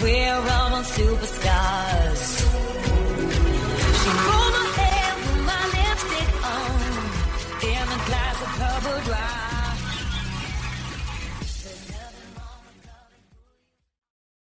[0.00, 2.22] we're all superstars.
[4.00, 6.70] She rolled my hair, put my lipstick on,
[7.68, 8.58] in a glass of.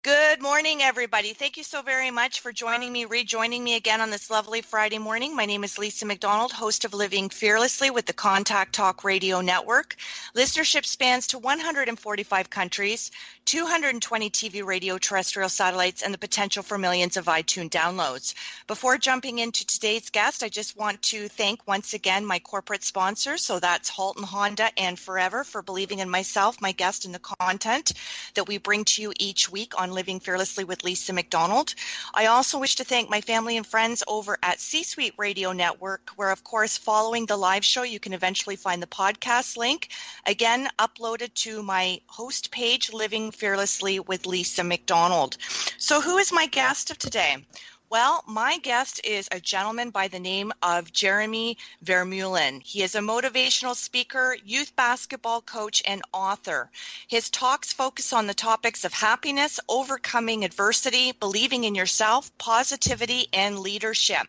[0.09, 1.35] Good morning, everybody.
[1.35, 4.97] Thank you so very much for joining me, rejoining me again on this lovely Friday
[4.97, 5.37] morning.
[5.37, 9.97] My name is Lisa McDonald, host of Living Fearlessly with the Contact Talk Radio Network.
[10.35, 13.11] Listenership spans to 145 countries,
[13.49, 18.35] 220 TV, radio, terrestrial satellites, and the potential for millions of iTunes downloads.
[18.67, 23.41] Before jumping into today's guest, I just want to thank once again my corporate sponsors.
[23.41, 27.93] So that's Halton Honda and Forever for believing in myself, my guest, and the content
[28.35, 31.75] that we bring to you each week on Living Fearlessly with Lisa McDonald.
[32.13, 36.11] I also wish to thank my family and friends over at C Suite Radio Network,
[36.17, 39.89] where, of course, following the live show, you can eventually find the podcast link.
[40.27, 45.37] Again, uploaded to my host page, Living Fearlessly with Lisa McDonald.
[45.79, 47.47] So, who is my guest of today?
[47.91, 52.61] Well, my guest is a gentleman by the name of Jeremy Vermeulen.
[52.63, 56.71] He is a motivational speaker, youth basketball coach, and author.
[57.07, 63.61] His talks focus on the topics of happiness, overcoming adversity, believing in yourself, positivity, and
[63.61, 64.27] leadership.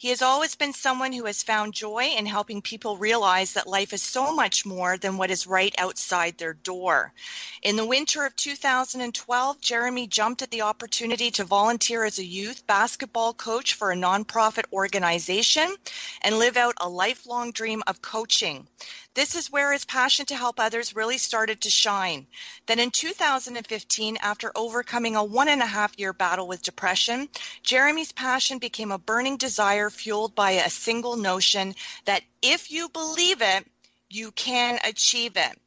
[0.00, 3.92] He has always been someone who has found joy in helping people realize that life
[3.92, 7.12] is so much more than what is right outside their door.
[7.60, 12.66] In the winter of 2012, Jeremy jumped at the opportunity to volunteer as a youth
[12.66, 15.70] basketball coach for a nonprofit organization
[16.22, 18.66] and live out a lifelong dream of coaching.
[19.14, 22.28] This is where his passion to help others really started to shine.
[22.66, 27.28] Then in 2015, after overcoming a one and a half year battle with depression,
[27.62, 33.42] Jeremy's passion became a burning desire fueled by a single notion that if you believe
[33.42, 33.66] it,
[34.08, 35.58] you can achieve it.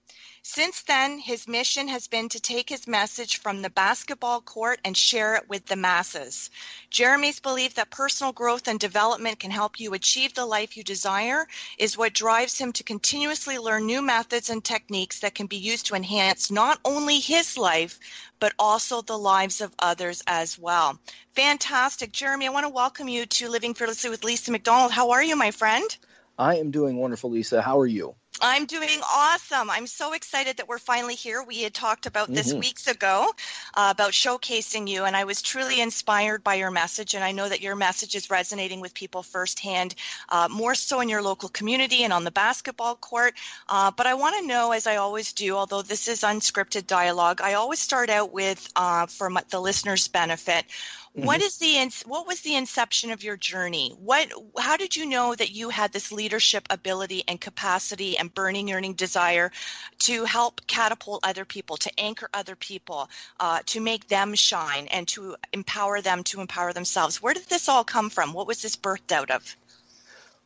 [0.46, 4.96] Since then, his mission has been to take his message from the basketball court and
[4.96, 6.50] share it with the masses.
[6.90, 11.48] Jeremy's belief that personal growth and development can help you achieve the life you desire
[11.78, 15.86] is what drives him to continuously learn new methods and techniques that can be used
[15.86, 17.98] to enhance not only his life,
[18.42, 21.00] but also the lives of others as well.
[21.36, 22.12] Fantastic.
[22.12, 24.92] Jeremy, I want to welcome you to Living Fearlessly with Lisa McDonald.
[24.92, 25.98] How are you, my friend?
[26.38, 27.62] I am doing wonderful, Lisa.
[27.62, 28.16] How are you?
[28.46, 29.70] I'm doing awesome.
[29.70, 31.42] I'm so excited that we're finally here.
[31.42, 32.60] We had talked about this Mhm.
[32.60, 33.34] weeks ago
[33.74, 37.14] uh, about showcasing you, and I was truly inspired by your message.
[37.14, 39.96] And I know that your message is resonating with people firsthand,
[40.28, 43.34] uh, more so in your local community and on the basketball court.
[43.70, 47.40] Uh, but I want to know, as I always do, although this is unscripted dialogue,
[47.40, 50.66] I always start out with, uh, for my, the listeners' benefit,
[51.14, 53.94] what is the what was the inception of your journey?
[54.00, 58.68] What how did you know that you had this leadership ability and capacity and burning
[58.68, 59.52] yearning desire
[60.00, 63.10] to help catapult other people, to anchor other people,
[63.40, 67.22] uh, to make them shine, and to empower them to empower themselves?
[67.22, 68.34] Where did this all come from?
[68.34, 69.56] What was this birthed out of?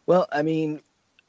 [0.05, 0.81] Well, I mean,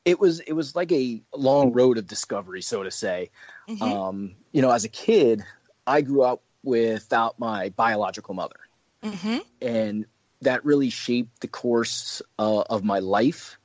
[0.04, 3.30] it was it was like a long road of discovery, so to say.
[3.68, 3.82] Mhm.
[3.82, 5.44] Um, you know, as a kid,
[5.86, 8.58] I grew up without my biological mother,
[9.02, 9.38] Mm-hmm.
[9.62, 10.06] and
[10.42, 13.58] that really shaped the course uh, of my life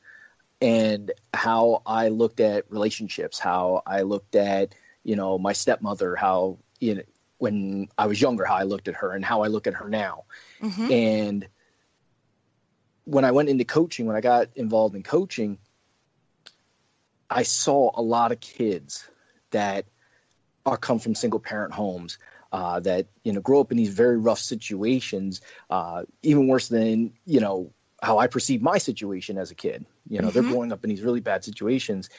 [0.61, 4.73] and how I looked at relationships, how I looked at
[5.03, 7.03] you know my stepmother, how you know
[7.37, 9.89] when I was younger, how I looked at her, and how I look at her
[9.89, 10.23] now.
[10.61, 10.91] Mm-hmm.
[10.91, 11.47] And
[13.03, 15.57] when I went into coaching, when I got involved in coaching,
[17.29, 19.05] I saw a lot of kids
[19.51, 19.85] that
[20.65, 22.17] are come from single parent homes
[22.53, 25.41] uh, that you know grow up in these very rough situations,
[25.71, 29.85] uh, even worse than you know how I perceived my situation as a kid.
[30.07, 30.49] You know, they're Mhm.
[30.49, 32.09] growing up in these really bad situations,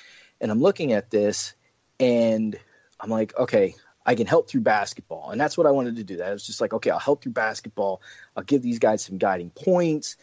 [0.40, 1.54] and I'm looking at this,
[2.00, 2.58] and
[3.00, 6.16] I'm like, okay, I can help through basketball, and that's what I wanted to do.
[6.16, 8.02] That was just like, okay, I'll help through basketball.
[8.36, 10.16] I'll give these guys some guiding points,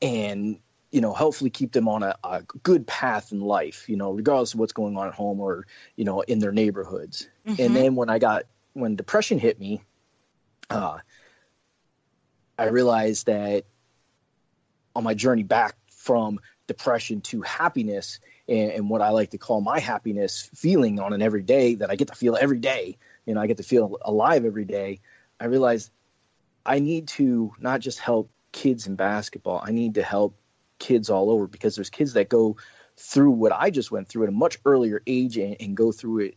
[0.00, 0.60] and
[0.92, 3.88] you know, hopefully keep them on a, a good path in life.
[3.88, 5.66] You know, regardless of what's going on at home or
[5.96, 7.28] you know in their neighborhoods.
[7.44, 7.64] Mhm.
[7.66, 8.44] And then when I got
[8.76, 9.80] when depression hit me,
[10.68, 10.98] uh,
[12.58, 13.64] I realized that
[14.94, 19.60] on my journey back from depression to happiness and, and what I like to call
[19.60, 23.40] my happiness feeling on an everyday that I get to feel every day, you know,
[23.40, 25.00] I get to feel alive every day.
[25.40, 25.90] I realized
[26.64, 29.62] I need to not just help kids in basketball.
[29.64, 30.38] I need to help
[30.78, 32.56] kids all over because there's kids that go
[32.98, 36.26] through what I just went through at a much earlier age and, and go through
[36.26, 36.36] it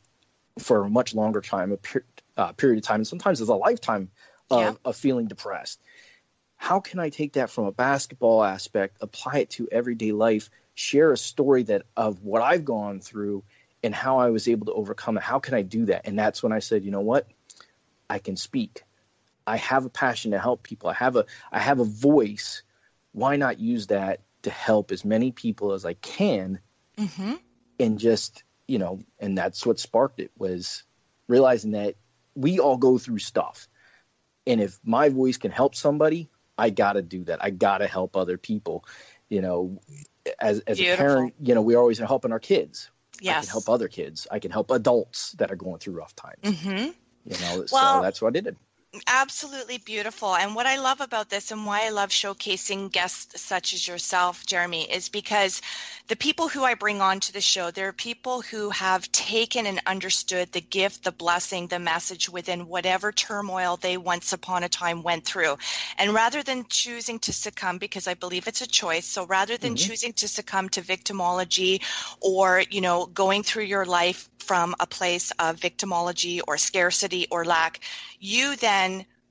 [0.60, 2.04] for a much longer time, a per,
[2.40, 4.10] uh, period of time, and sometimes it's a lifetime
[4.50, 4.74] of, Yeah.
[4.86, 5.82] of feeling depressed.
[6.56, 11.12] How can I take that from a basketball aspect, apply it to everyday life, share
[11.12, 13.44] a story that of what I've gone through
[13.84, 15.24] and how I was able to overcome it?
[15.24, 16.08] How can I do that?
[16.08, 17.28] And that's when I said, you know what?
[18.10, 18.84] I can speak.
[19.46, 20.90] I have a passion to help people.
[20.90, 22.64] I have a I have a voice.
[23.12, 26.60] Why not use that to help as many people as I can
[26.98, 27.34] hmm
[27.80, 30.84] and just you know and that's what sparked it was
[31.28, 31.96] realizing that
[32.40, 33.68] we all go through stuff.
[34.48, 37.44] And if my voice can help somebody i gotta do that.
[37.44, 38.86] I gotta help other people
[39.30, 39.80] you know
[40.40, 42.90] as, as a parent you know we're always helping our kids.
[43.22, 43.36] Yes.
[43.36, 44.28] i can help other kids.
[44.32, 46.62] I can help adults that are going through rough times.
[46.62, 46.90] Hmm
[47.26, 48.56] you know Well- so that's what i did
[49.06, 50.36] Absolutely beautiful.
[50.36, 54.48] And what I love about this and why I love showcasing guests such as yourself,
[54.48, 55.62] Jeremy, is because
[56.08, 60.52] the people who I bring onto the show, they're people who have taken and understood
[60.52, 65.24] the gift, the blessing, the message within whatever turmoil they once upon a time went
[65.24, 65.58] through.
[66.00, 69.76] And rather than choosing to succumb, because I believe it's a choice, so rather than
[69.76, 69.78] Mhm.
[69.78, 71.84] choosing to succumb to victimology
[72.22, 77.46] or, you know, going through your life from a place of victimology or scarcity or
[77.46, 77.82] lack,
[78.20, 78.79] you then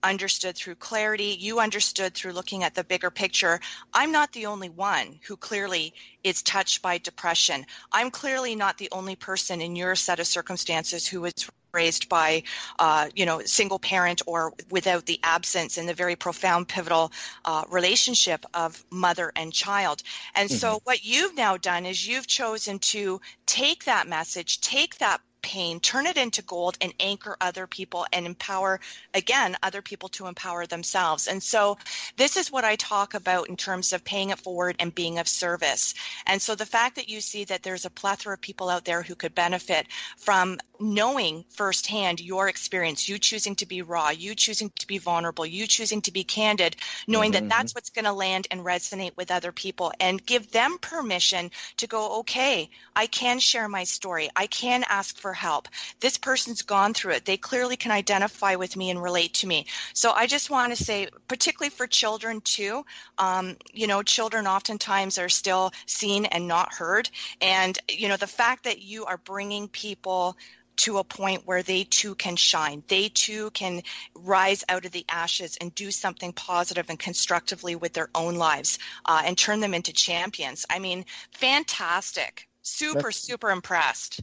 [0.03, 3.61] understood through clarity, you understood through looking at the bigger picture.
[3.93, 7.67] I'm not the only one who clearly is touched by depression.
[7.91, 12.45] I'm clearly not the only person in your set of circumstances who was raised by,
[12.79, 17.12] uh, you know, single parent or without the absence in the very profound, pivotal
[17.45, 20.03] uh, relationship of mother and child.
[20.35, 25.21] And so, what you've now done is you've chosen to take that message, take that
[25.49, 28.81] pain, turn it into gold, and anchor other people and empower,
[29.15, 31.27] again, other people to empower themselves.
[31.27, 31.79] And so,
[32.17, 35.27] this is what I talk about in terms of paying it forward and being of
[35.27, 35.95] service.
[36.27, 39.03] And so, the fact that you see that there's a plethora of people out there
[39.03, 39.87] who could benefit
[40.19, 45.47] from knowing firsthand your experience, you choosing to be raw, you choosing to be vulnerable,
[45.47, 47.33] you choosing to be candid, knowing Mhm.
[47.33, 51.50] that that's what's going to land and resonate with other people and give them permission
[51.79, 54.29] to go, okay, I can share my story.
[54.37, 55.69] I can ask for help.
[56.00, 57.25] This person's gone through it.
[57.25, 59.67] They clearly can identify with me and relate to me.
[59.94, 62.85] So I just want to say, particularly for children too,
[63.17, 67.08] um, you know, children oftentimes are still seen and not heard.
[67.40, 70.37] And, you know, the fact that you are bringing people
[70.79, 72.82] to a point where they too can shine.
[72.87, 73.82] They too can
[74.14, 78.79] rise out of the ashes and do something positive and constructively with their own lives
[79.05, 80.67] uh, and turn them into champions.
[80.70, 82.49] I mean, fantastic.
[82.62, 84.20] Super, That's- super impressed.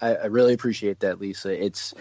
[0.00, 1.64] I, I really appreciate that, Lisa.
[1.64, 1.94] It's,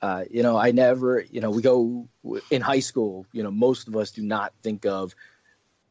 [0.00, 2.08] uh, you know, I never, you know, we go
[2.50, 5.14] in high school, you know, most of us do not think of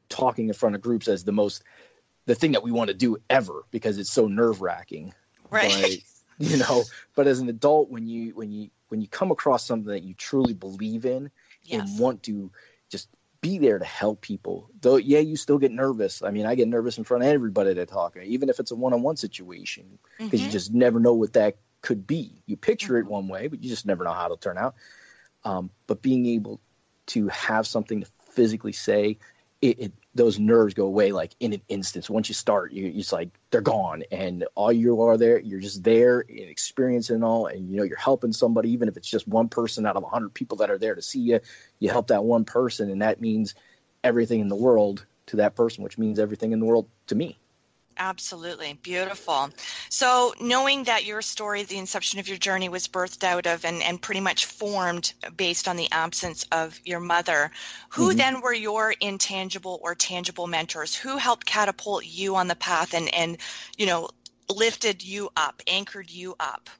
[0.09, 1.63] talking in front of groups as the most,
[2.25, 5.13] the thing that we want to do ever because it's so nerve wracking.
[5.49, 6.03] Right.
[6.39, 6.83] But, you know,
[7.15, 10.13] but as an adult, when you, when you, when you come across something that you
[10.13, 11.31] truly believe in
[11.63, 11.89] yes.
[11.89, 12.51] and want to
[12.89, 13.07] just
[13.41, 14.69] be there to help people.
[14.79, 16.21] Though, yeah, you still get nervous.
[16.21, 18.75] I mean, I get nervous in front of everybody that talk, even if it's a
[18.75, 20.51] one-on-one situation, because you Mhm.
[20.51, 22.43] just never know what that could be.
[22.45, 24.75] You picture it one way, but you just never know how it'll turn out.
[25.43, 26.61] Um, but being able
[27.07, 29.17] to have something to physically say,
[29.61, 32.09] it, it those nerves go away like in an instant.
[32.09, 35.83] Once you start, you it's like they're gone, and all you are there, you're just
[35.83, 39.27] there and experiencing it all, and you know you're helping somebody, even if it's just
[39.27, 41.39] one person out of hundred people that are there to see you.
[41.79, 43.55] You help that one person, and that means
[44.03, 47.37] everything in the world to that person, which means everything in the world to me.
[48.01, 48.73] Absolutely.
[48.81, 49.51] Beautiful.
[49.91, 53.83] So, knowing that your story, the inception of your journey, was birthed out of and,
[53.83, 57.51] and pretty much formed based on the absence of your mother,
[57.91, 58.17] who Mhm.
[58.17, 60.95] then were your intangible or tangible mentors?
[60.95, 63.37] Who helped catapult you on the path and, and
[63.77, 64.09] you know,
[64.49, 66.71] lifted you up, anchored you up?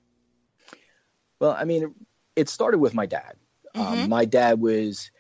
[1.40, 1.94] Well, I mean,
[2.36, 3.36] it started with my dad.
[3.76, 4.10] Um, Mhm.
[4.10, 5.12] my dad was,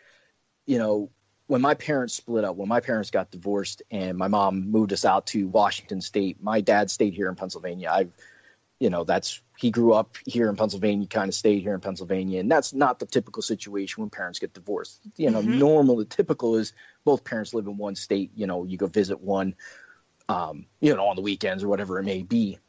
[0.66, 1.12] you know,
[1.52, 5.04] when my parents split up, when my parents got divorced, and my mom moved us
[5.04, 7.90] out to Washington State, my dad stayed here in Pennsylvania.
[7.92, 8.14] I've,
[8.80, 12.40] you know, that's he grew up here in Pennsylvania, kind of stayed here in Pennsylvania,
[12.40, 15.02] and that's not the typical situation when parents get divorced.
[15.18, 15.58] You know, Mhm.
[15.58, 16.72] normal, the typical is
[17.04, 18.32] both parents live in one state.
[18.34, 19.56] You know, you go visit one,
[20.30, 22.60] um, you know, on the weekends or whatever it may be.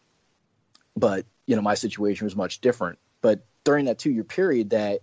[0.96, 2.98] But you know, my situation was much different.
[3.20, 5.02] But during that two-year period that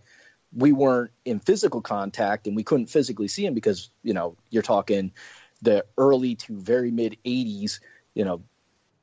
[0.53, 4.63] we weren't in physical contact and we couldn't physically see him because you know you're
[4.63, 5.13] talking
[5.62, 7.79] the early to very mid 80s
[8.13, 8.44] you know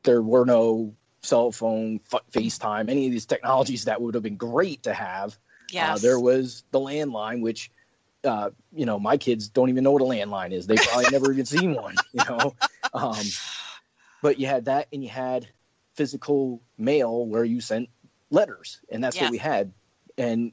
[0.03, 2.01] there were no cell phone
[2.33, 5.39] facetime any of these technologies that would have been great to have
[5.71, 7.71] yeah uh, there was the landline which
[8.25, 10.67] uh, you know, my kids don't even know what a landline is.
[10.67, 12.57] They probably never even seen one, you know.
[12.93, 13.25] Um,
[14.21, 15.49] but you had that, and you had
[15.95, 17.89] physical mail where you sent
[18.31, 19.25] letters, and that's Yeah.
[19.25, 19.73] what we had.
[20.19, 20.53] And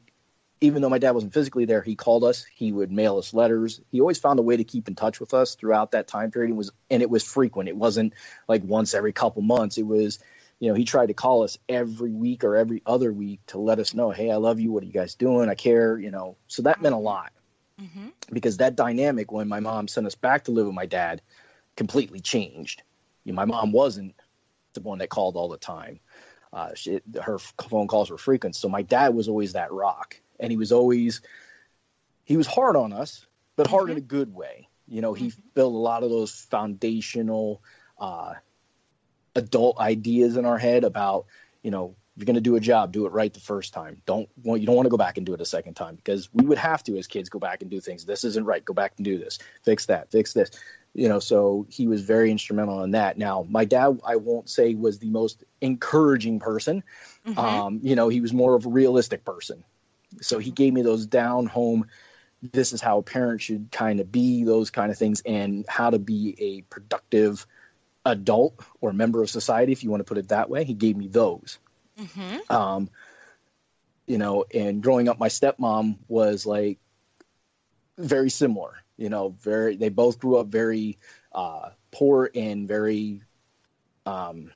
[0.64, 2.46] even though my dad wasn't physically there, he called us.
[2.56, 3.82] He would mail us letters.
[3.92, 6.52] He always found a way to keep in touch with us throughout that time period.
[6.52, 7.70] It was and it was frequent.
[7.70, 8.14] It wasn't
[8.48, 9.78] like once every couple months.
[9.78, 10.20] It was,
[10.60, 13.80] you know, he tried to call us every week or every other week to let
[13.80, 14.72] us know, hey, I love you.
[14.72, 15.50] What are you guys doing?
[15.50, 16.00] I care.
[16.00, 17.34] You know, so that meant a lot
[17.80, 21.22] hmm because that dynamic when my mom sent us back to live with my dad
[21.76, 22.84] completely changed.
[23.24, 24.16] You know, my mom wasn't
[24.74, 26.00] the one that called all the time.
[26.54, 30.52] Uh, she, her phone calls were frequent, so my dad was always that rock, and
[30.52, 31.22] he was always
[32.24, 33.26] he was hard on us,
[33.56, 34.70] but hard in a good way.
[34.88, 37.62] You know, he built a lot of those foundational
[37.98, 38.34] uh,
[39.36, 41.26] adult ideas in our head about
[41.62, 44.02] you know you're going to do a job, do it right the first time.
[44.06, 46.30] Don't well, you don't want to go back and do it a second time because
[46.32, 48.06] we would have to as kids go back and do things.
[48.06, 48.64] This isn't right.
[48.64, 49.40] Go back and do this.
[49.64, 50.12] Fix that.
[50.12, 50.52] Fix this.
[50.94, 53.18] You know, so he was very instrumental in that.
[53.18, 56.84] Now, my dad, I won't say was the most encouraging person.
[57.26, 57.40] Mm-hmm.
[57.40, 59.64] Um, you know, he was more of a realistic person.
[60.22, 61.88] So he gave me those down home.
[62.42, 65.90] This is how a parent should kind of be, those kind of things, and how
[65.90, 67.46] to be a productive
[68.06, 70.64] adult or member of society, if you want to put it that way.
[70.64, 71.60] He gave me those
[71.98, 72.90] hmm um,
[74.08, 76.80] you know, and growing up, my stepmom was like
[77.98, 80.98] very similar, you know, very, they both grew up very
[81.34, 83.22] uh, poor and very,
[84.06, 84.52] um,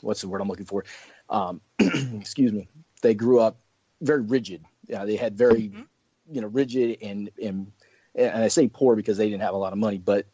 [0.00, 0.84] what's the word I'm looking for?
[1.30, 2.68] Um, excuse me.
[3.02, 3.60] They grew up
[4.00, 4.64] very rigid.
[4.88, 5.86] Yeah, they had very, Mhm.
[6.30, 7.72] you know, rigid and, and,
[8.14, 10.26] and I say poor because they didn't have a lot of money, but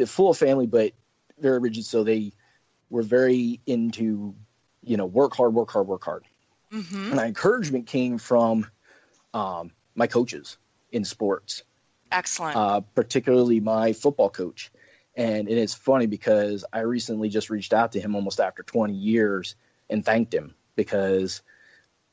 [0.00, 0.92] uh, full of family, but
[1.38, 1.84] very rigid.
[1.84, 2.32] So they
[2.90, 4.34] were very into,
[4.82, 6.24] you know, work hard, work hard, work hard.
[6.70, 8.66] hmm And my encouragement came from
[9.34, 10.58] um, my coaches
[10.92, 11.62] in sports,
[12.12, 12.56] Excellent.
[12.56, 14.70] uh, particularly my football coach.
[15.16, 18.94] And it is funny because I recently just reached out to him almost after 20
[18.94, 19.56] years
[19.90, 21.42] and thanked him because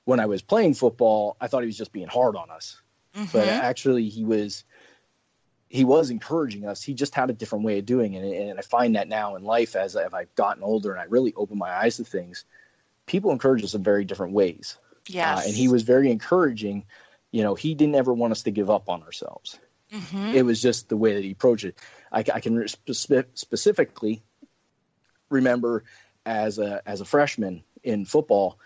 [0.05, 2.81] when I was playing football, I thought he was just being hard on us.
[3.15, 3.31] Mhm.
[3.33, 4.63] But actually, he was
[5.67, 6.81] he was encouraging us.
[6.81, 9.43] He just had a different way of doing it, and I find that now in
[9.43, 12.45] life as I've I've gotten older and I really open my eyes to things.
[13.07, 14.77] People encourage us in very different ways.
[15.07, 15.39] yes.
[15.39, 16.85] Uh, and he was very encouraging.
[17.31, 19.59] You know, he didn't ever want us to give up on ourselves.
[19.91, 20.33] Mhm.
[20.33, 21.77] It was just the way that he approached it.
[22.11, 24.23] I, I can re- speci- specifically
[25.29, 25.83] remember
[26.25, 28.57] as a as a freshman in football,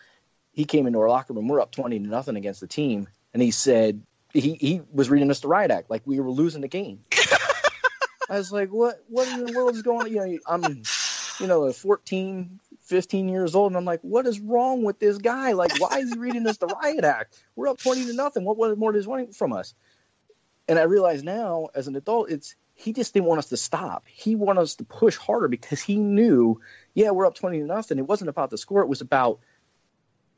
[0.59, 1.47] he came into our locker room.
[1.47, 5.31] We're up twenty to nothing against the team, and he said he he was reading
[5.31, 7.05] us the riot act like we were losing the game.
[8.29, 10.11] I was like, what what in the world is going on?
[10.11, 10.83] You know, I'm
[11.39, 15.53] you know 14, 15 years old, and I'm like, what is wrong with this guy?
[15.53, 17.41] Like, why is he reading us the riot act?
[17.55, 18.43] We're up twenty to nothing.
[18.43, 19.73] What what more does he want from us?
[20.67, 24.07] And I realize now, as an adult, it's he just didn't want us to stop.
[24.07, 26.59] He wanted us to push harder because he knew,
[26.93, 27.97] yeah, we're up twenty to nothing.
[27.97, 28.81] It wasn't about the score.
[28.81, 29.39] It was about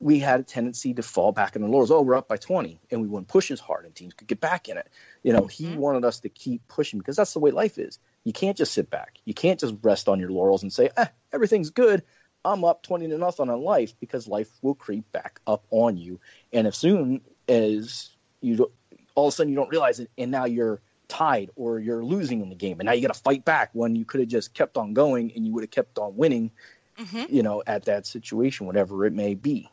[0.02, 1.92] we had a tendency to fall back in the laurels.
[1.92, 4.40] Oh, we're up by 20, and we wouldn't push as hard, and teams could get
[4.40, 4.88] back in it.
[5.22, 5.76] You know, he Mhm.
[5.76, 8.00] wanted us to keep pushing because that's the way life is.
[8.24, 9.20] You can't just sit back.
[9.26, 12.04] You can't just rest on your laurels and say, eh, everything's good.
[12.44, 16.20] I'm up 20 to nothing on life because life will creep back up on you.
[16.52, 18.10] And as soon as
[18.42, 18.72] you don't,
[19.14, 22.42] all of a sudden you don't realize it, and now you're tied or you're losing
[22.42, 24.56] in the game, and now you got to fight back when you could have just
[24.56, 26.50] kept on going and you would have kept on winning,
[26.98, 27.30] Mhm.
[27.30, 29.70] you know, at that situation, whatever it may be.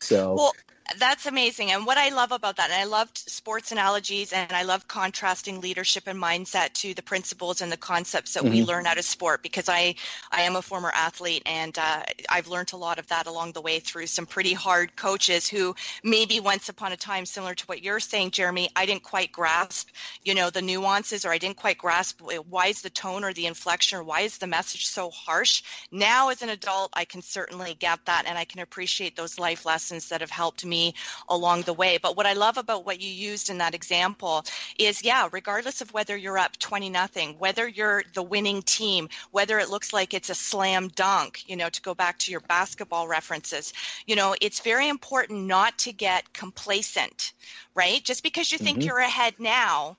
[0.00, 0.52] So, Well,
[0.98, 1.70] that's amazing.
[1.70, 5.60] And what I love about that, and I loved sports analogies and I love contrasting
[5.60, 8.66] leadership and mindset to the principles and the concepts that we Mhm.
[8.66, 9.94] learn out of sport because I,
[10.32, 13.60] I am a former athlete and uh, I've learned a lot of that along the
[13.60, 17.82] way through some pretty hard coaches who maybe once upon a time, similar to what
[17.82, 19.90] you're saying, Jeremy, I didn't quite grasp,
[20.24, 23.46] you know, the nuances or I didn't quite grasp why is the tone or the
[23.46, 25.62] inflection or why is the message so harsh.
[25.92, 29.64] Now, as an adult, I can certainly get that and I can appreciate those life
[29.64, 30.79] lessons that have helped me
[31.28, 31.98] along the way.
[31.98, 34.44] But what I love about what you used in that example
[34.78, 39.58] is, yeah, regardless of whether you're up 20 nothing, whether you're the winning team, whether
[39.58, 43.08] it looks like it's a slam dunk, you know, to go back to your basketball
[43.08, 43.72] references,
[44.06, 47.32] you know, it's very important not to get complacent,
[47.74, 48.02] right?
[48.04, 48.86] Just because you think Mhm.
[48.86, 49.96] you're ahead now,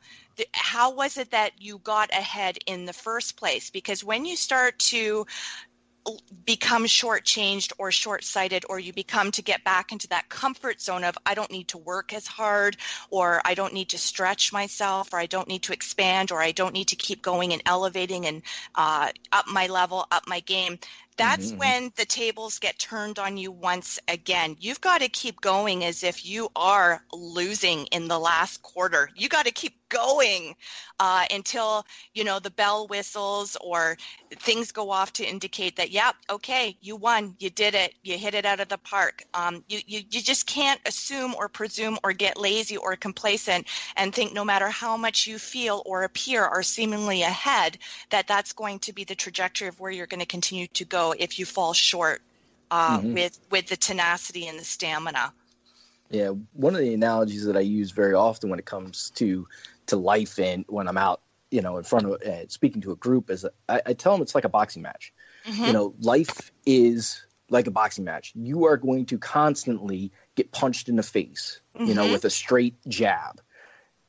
[0.54, 3.70] how was it that you got ahead in the first place?
[3.70, 5.26] Because when you start to
[6.46, 11.16] become shortchanged or short-sighted or you become to get back into that comfort zone of
[11.26, 12.76] i don't need to work as hard
[13.10, 16.52] or i don't need to stretch myself or i don't need to expand or i
[16.52, 18.42] don't need to keep going and elevating and
[18.76, 20.80] uh, up my level up my game
[21.18, 21.58] that's Mhm.
[21.58, 24.56] when the tables get turned on you once again.
[24.60, 29.10] You've got to keep going as if you are losing in the last quarter.
[29.16, 30.56] You got to keep going
[31.00, 33.98] uh, until you know the bell whistles or
[34.40, 38.34] things go off to indicate that, yeah, okay, you won, you did it, you hit
[38.34, 39.24] it out of the park.
[39.34, 44.14] Um, you, you you just can't assume or presume or get lazy or complacent and
[44.14, 47.78] think no matter how much you feel or appear are seemingly ahead
[48.10, 51.01] that that's going to be the trajectory of where you're going to continue to go
[51.10, 52.22] if you fall short
[52.70, 53.14] uh, Mhm.
[53.14, 55.34] with with the tenacity and the stamina.
[56.10, 59.48] Yeah, one of the analogies that I use very often when it comes to
[59.88, 62.96] to life and when I'm out, you know, in front of uh, speaking to a
[62.96, 65.14] group is I, I tell them it's like a boxing match.
[65.46, 65.68] Mhm.
[65.68, 68.32] You know, life is like a boxing match.
[68.36, 72.12] You are going to constantly get punched in the face, you know, Mhm.
[72.12, 73.42] with a straight jab,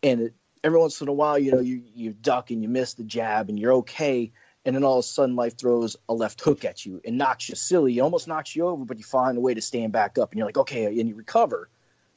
[0.03, 0.35] and it,
[0.65, 3.49] every once in a while, you know, you you duck and you miss the jab
[3.49, 4.33] and you're okay.
[4.65, 7.49] And then all of a sudden, life throws a left hook at you and knocks
[7.49, 7.99] you silly.
[7.99, 10.39] It almost knocks you over, but you find a way to stand back up, and
[10.39, 11.69] you're like, okay, and you recover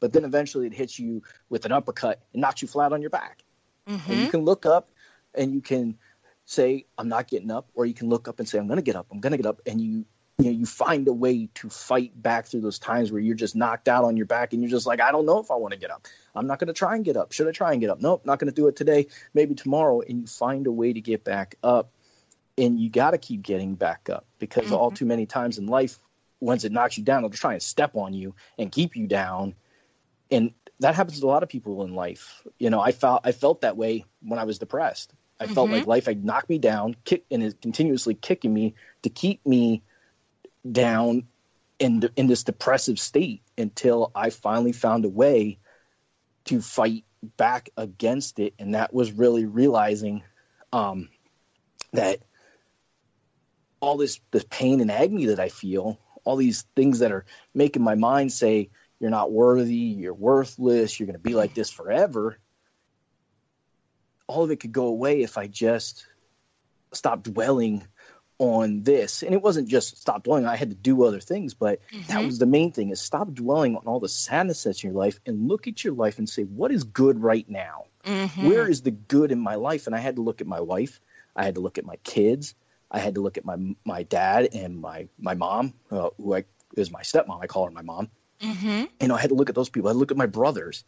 [0.02, 3.10] but then eventually it hits you with an uppercut and knocks you flat on your
[3.10, 3.44] back.
[3.88, 4.22] And Mhm.
[4.22, 4.92] you can look up
[5.34, 5.98] and you can
[6.46, 8.96] say, I'm not getting up, or you can look up and say, I'm gonna get
[8.96, 10.06] up, I'm gonna get up, and you
[10.38, 13.56] you know, you find a way to fight back through those times where you're just
[13.56, 15.74] knocked out on your back and you're just like, I don't know if I want
[15.74, 16.08] to get up.
[16.36, 17.32] I'm not gonna try and get up.
[17.32, 18.02] Should I try and get up?
[18.02, 21.24] Nope, not gonna do it today, maybe tomorrow, and you find a way to get
[21.24, 21.90] back up
[22.58, 26.00] and you gotta keep getting back up because all too many times in life,
[26.40, 29.56] once it knocks you down, it'll try and step on you and keep you down
[30.32, 32.46] and that happens to a lot of people in life.
[32.60, 35.14] You know, I felt I felt that way when I was depressed.
[35.40, 39.10] I felt like life had knocked me down, kick and is continuously kicking me to
[39.10, 39.84] keep me
[40.70, 41.28] down
[41.78, 45.60] in in this depressive state until I finally found a way
[46.46, 47.04] to fight
[47.38, 50.24] back against it, and that was really realizing
[50.72, 51.10] um,
[51.94, 52.20] that
[53.80, 57.84] all this this pain and agony that I feel, all these things that are making
[57.84, 62.38] my mind say you're not worthy, you're worthless, you're going to be like this forever.
[64.28, 66.06] All of it could go away if I just
[66.94, 67.86] stopped dwelling
[68.40, 69.24] on this.
[69.24, 72.40] And it wasn't just stop dwelling, I had to do other things, but that was
[72.40, 75.48] the main thing is stop dwelling on all the sadness that's in your life and
[75.48, 77.86] look at your life and say, what is good right now?
[78.04, 78.44] Mhm.
[78.48, 79.88] Where is the good in my life?
[79.88, 81.00] And I had to look at my wife.
[81.36, 82.56] I had to look at my kids.
[82.96, 83.58] I had to look at my
[83.94, 86.46] my dad and my my mom, uh, who I
[86.78, 87.40] is my stepmom.
[87.42, 88.10] I call her my mom
[88.42, 88.90] Mhm.
[89.02, 89.90] you know, I had to look at those people.
[89.90, 90.84] I look at my brothers,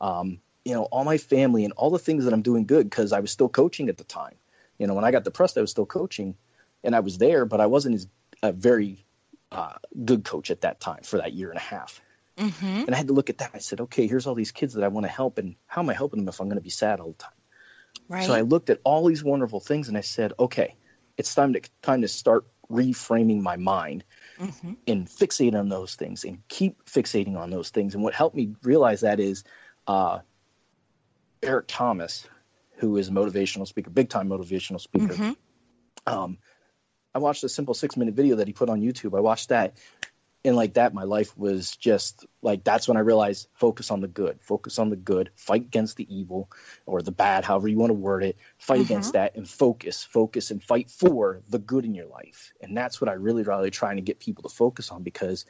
[0.00, 3.12] um, you know, all my family and all the things that I'm doing good because
[3.12, 4.36] I was still coaching at the time.
[4.78, 6.36] You know, when I got depressed, I was still coaching
[6.84, 8.06] and I was there, but I wasn't as
[8.42, 9.04] a very
[9.50, 12.00] uh, good coach at that time for that year and a half.
[12.38, 12.86] Mhm.
[12.86, 13.50] And I had to look at that.
[13.54, 15.90] I said, okay, here's all these kids that I want to help, and how am
[15.90, 17.38] I helping them if I'm going to be sad all the time?
[18.08, 18.24] Right.
[18.26, 20.76] So I looked at all these wonderful things and I said, okay,
[21.22, 24.04] it's time to time to start reframing my mind
[24.38, 24.76] Mhm.
[24.88, 27.94] and fixate on those things and keep fixating on those things.
[27.94, 29.44] And what helped me realize that is
[29.86, 30.20] uh,
[31.42, 32.26] Eric Thomas,
[32.78, 35.14] who is a motivational speaker, big time motivational speaker.
[35.14, 35.36] Mhm.
[36.06, 36.38] Um,
[37.14, 39.16] I watched a simple six minute video that he put on YouTube.
[39.16, 39.76] I watched that.
[40.44, 44.08] And like that, my life was just like that's when I realized focus on the
[44.08, 46.50] good, focus on the good, fight against the evil
[46.84, 50.50] or the bad, however you want to word it, fight against that and focus, focus
[50.50, 52.52] and fight for the good in your life.
[52.60, 55.46] And that's what I really, really trying to get people to focus on because,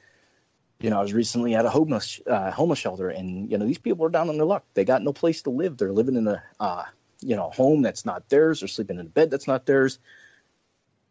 [0.78, 3.78] you know, I was recently at a homeless uh, homeless shelter and, you know, these
[3.78, 4.66] people are down on their luck.
[4.74, 5.78] They got no place to live.
[5.78, 6.84] They're living in a, uh,
[7.22, 8.60] you know, home that's not theirs.
[8.60, 9.98] They're sleeping in a bed that's not theirs.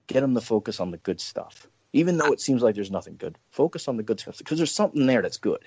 [0.06, 1.68] Get them to focus on the good stuff.
[1.94, 4.72] Even though it seems like there's nothing good, focus on the good stuff because there's
[4.74, 5.64] something there that's good.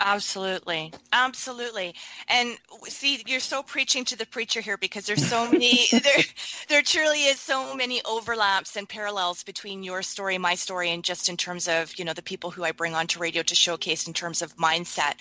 [0.00, 0.94] Absolutely.
[1.12, 1.92] Absolutely.
[2.28, 6.22] And see, you're so preaching to the preacher here because there's so many there
[6.68, 11.28] there truly is so many overlaps and parallels between your story, my story, and just
[11.28, 14.12] in terms of, you know, the people who I bring onto radio to showcase in
[14.14, 15.14] terms of mindset.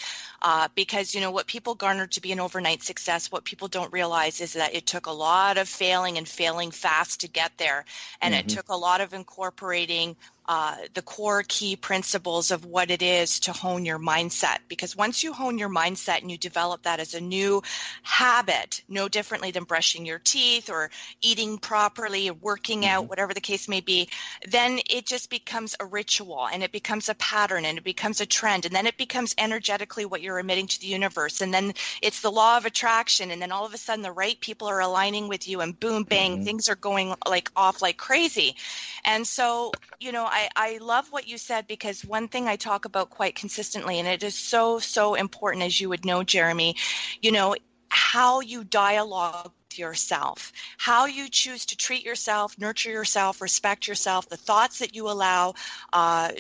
[0.44, 3.92] Uh, because, you know, what people garner to be an overnight success, what people don't
[3.92, 7.84] realize is that it took a lot of failing and failing fast to get there.
[8.22, 8.48] And it Mhm.
[8.48, 10.16] took a lot of incorporating
[10.48, 14.58] uh, the core key principles of what it is to hone your mindset.
[14.68, 17.62] Because once you hone your mindset and you develop that as a new
[18.04, 20.90] habit, no differently than brushing your teeth or
[21.22, 24.10] eating properly or working out, whatever the case may be,
[24.48, 28.26] then it just becomes a ritual and it becomes a pattern and it becomes a
[28.26, 28.66] trend.
[28.66, 31.42] And then it becomes energetically what you're emitting to the universe.
[31.42, 33.32] And then it's the law of attraction.
[33.32, 36.04] And then all of a sudden, the right people are aligning with you and boom,
[36.04, 36.46] bang, Mhm.
[36.46, 38.56] things are going like off like crazy.
[39.04, 42.86] And so, you know, I, I love what you said because one thing I talk
[42.86, 46.76] about quite consistently, and it is so, so important, as you would know, Jeremy,
[47.24, 47.56] you know,
[47.90, 50.52] how you dialogue yourself.
[50.78, 55.56] How you choose to treat yourself, nurture yourself, respect yourself, the thoughts that you allow
[55.92, 56.32] uh,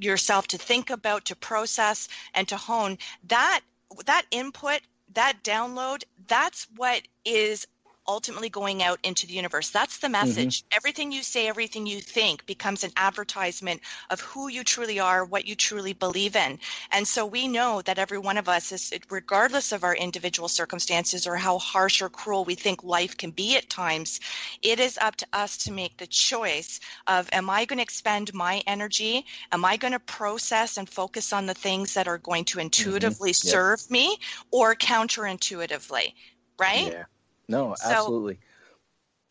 [0.00, 3.60] yourself to think about, to process, and to hone that
[4.06, 4.80] that input,
[5.12, 7.68] that download, that's what is
[8.06, 9.70] ultimately going out into the universe.
[9.70, 10.60] That's the message.
[10.60, 10.76] Mm-hmm.
[10.76, 15.46] Everything you say, everything you think becomes an advertisement of who you truly are, what
[15.46, 16.58] you truly believe in.
[16.92, 21.26] And so we know that every one of us is, regardless of our individual circumstances
[21.26, 24.20] or how harsh or cruel we think life can be at times,
[24.62, 28.34] it is up to us to make the choice of am I going to expend
[28.34, 29.24] my energy?
[29.52, 33.32] Am I going to process and focus on the things that are going to intuitively
[33.32, 33.48] mm-hmm.
[33.48, 34.18] serve me
[34.50, 36.14] or counterintuitively?
[36.58, 36.92] Right?
[36.92, 37.04] Yeah.
[37.48, 38.38] No, so, absolutely,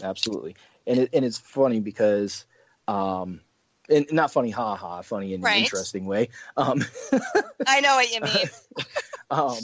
[0.01, 2.45] absolutely, and it, and it's funny because,
[2.87, 3.41] um,
[3.89, 5.57] and not funny, ha ha, funny in right.
[5.57, 6.29] an interesting way.
[6.55, 6.83] Um,
[7.67, 8.49] I know what you mean.
[9.31, 9.57] um,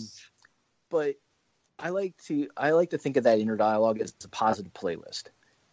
[0.89, 1.15] but
[1.77, 5.25] I like to I like to think of that inner dialogue as a positive playlist.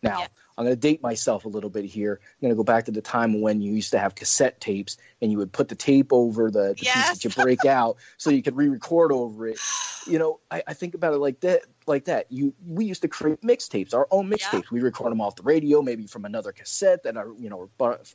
[0.03, 0.27] Now, yeah.
[0.57, 2.21] I'm going to date myself a little bit here.
[2.23, 4.99] I'm going to go back to the time when you used to have cassette tapes
[5.21, 6.95] and you would put the tape over the, the yes.
[6.95, 9.59] piece that you break out so you could re-record over it.
[10.07, 11.62] You know, I, I, think about it like that.
[11.87, 14.64] Like that, you we used to create mixtapes, our own mixtapes.
[14.64, 14.70] Yeah.
[14.72, 17.70] We record them off the radio, maybe from another cassette that are you know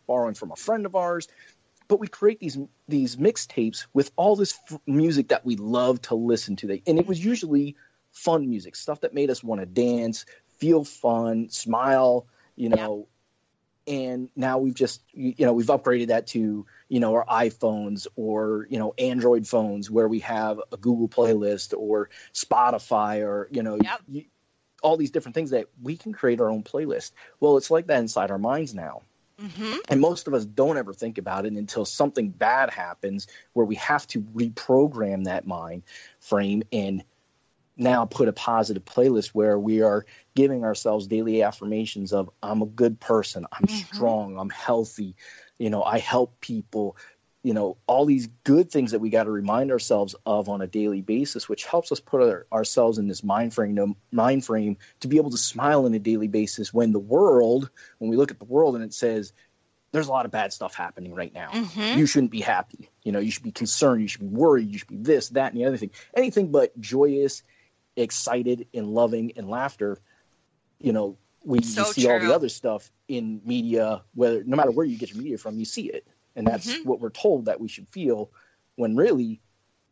[0.08, 1.28] borrowing from a friend of ours.
[1.88, 2.58] But we create these
[2.88, 6.82] these mixtapes with all this f- music that we love to listen to.
[6.86, 7.76] And it was usually
[8.12, 10.26] fun music, stuff that made us want to dance,
[10.58, 13.08] feel fun, smile, you know.
[13.88, 18.68] And now we've just, you know, we've upgraded that to, you know, our iPhones or,
[18.70, 23.78] you know, Android phones where we have a Google playlist or Spotify or, you know,
[23.82, 24.02] yep.
[24.08, 24.26] you,
[24.84, 27.12] all these different things that we can create our own playlist.
[27.40, 29.02] Well, it's like that inside our minds now.
[29.42, 29.78] Mm-hmm.
[29.90, 33.76] And most of us don't ever think about it until something bad happens where we
[33.76, 35.84] have to reprogram that mind
[36.20, 37.04] frame and
[37.82, 42.68] now put a positive playlist where we are giving ourselves daily affirmations of I'm a
[42.68, 43.96] good person, I'm mm-hmm.
[43.96, 45.16] strong, I'm healthy,
[45.58, 46.96] you know, I help people,
[47.44, 50.68] you know, all these good things that we got to remind ourselves of on a
[50.68, 55.08] daily basis, which helps us put our, ourselves in this mind frame, mind frame to
[55.08, 58.40] be able to smile on a daily basis when the world, when we look at
[58.40, 59.34] the world and it says
[59.92, 61.50] there's a lot of bad stuff happening right now.
[61.50, 62.00] Mm-hmm.
[62.00, 62.90] You shouldn't be happy.
[63.04, 64.02] You know, you should be concerned.
[64.02, 64.72] You should be worried.
[64.72, 65.92] You should be this, that, and the other thing.
[66.16, 67.44] Anything but joyous
[67.96, 70.00] excited and loving and laughter,
[70.80, 72.12] you know, we so see true.
[72.12, 75.58] all the other stuff in media, whether no matter where you get your media from,
[75.58, 76.06] you see it.
[76.36, 76.88] And that's mm-hmm.
[76.88, 78.32] what we're told that we should feel
[78.76, 79.42] when really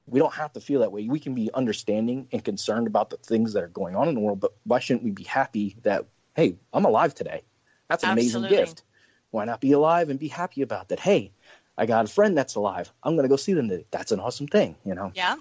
[0.05, 1.07] we don't have to feel that way.
[1.07, 4.21] We can be understanding and concerned about the things that are going on in the
[4.21, 7.43] world, but why shouldn't we be happy that, hey, I'm alive today?
[7.87, 8.47] That's an Absolutely.
[8.47, 8.83] amazing gift.
[9.31, 10.99] Why not be alive and be happy about that?
[10.99, 11.31] Hey,
[11.77, 12.91] I got a friend that's alive.
[13.03, 13.85] I'm going to go see them today.
[13.91, 15.11] That's an awesome thing, you know?
[15.13, 15.35] Yeah.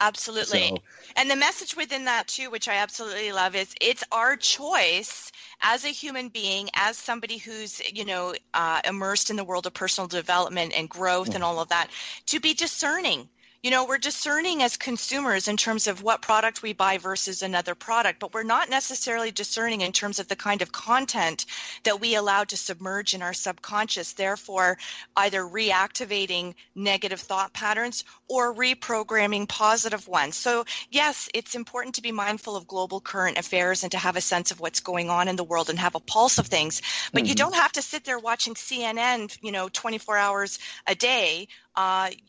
[0.00, 0.68] Absolutely.
[0.68, 0.76] So,
[1.16, 5.84] and the message within that too, which I absolutely love, is it's our choice as
[5.84, 10.06] a human being, as somebody who's, you know, uh, immersed in the world of personal
[10.06, 11.34] development and growth mm.
[11.36, 11.88] and all of that,
[12.26, 13.28] to be discerning
[13.62, 17.74] you know we're discerning as consumers in terms of what product we buy versus another
[17.74, 21.44] product but we're not necessarily discerning in terms of the kind of content
[21.82, 24.78] that we allow to submerge in our subconscious therefore
[25.16, 32.12] either reactivating negative thought patterns or reprogramming positive ones so yes it's important to be
[32.12, 35.34] mindful of global current affairs and to have a sense of what's going on in
[35.34, 36.80] the world and have a pulse of things
[37.12, 37.30] but mm-hmm.
[37.30, 41.48] you don't have to sit there watching cnn you know 24 hours a day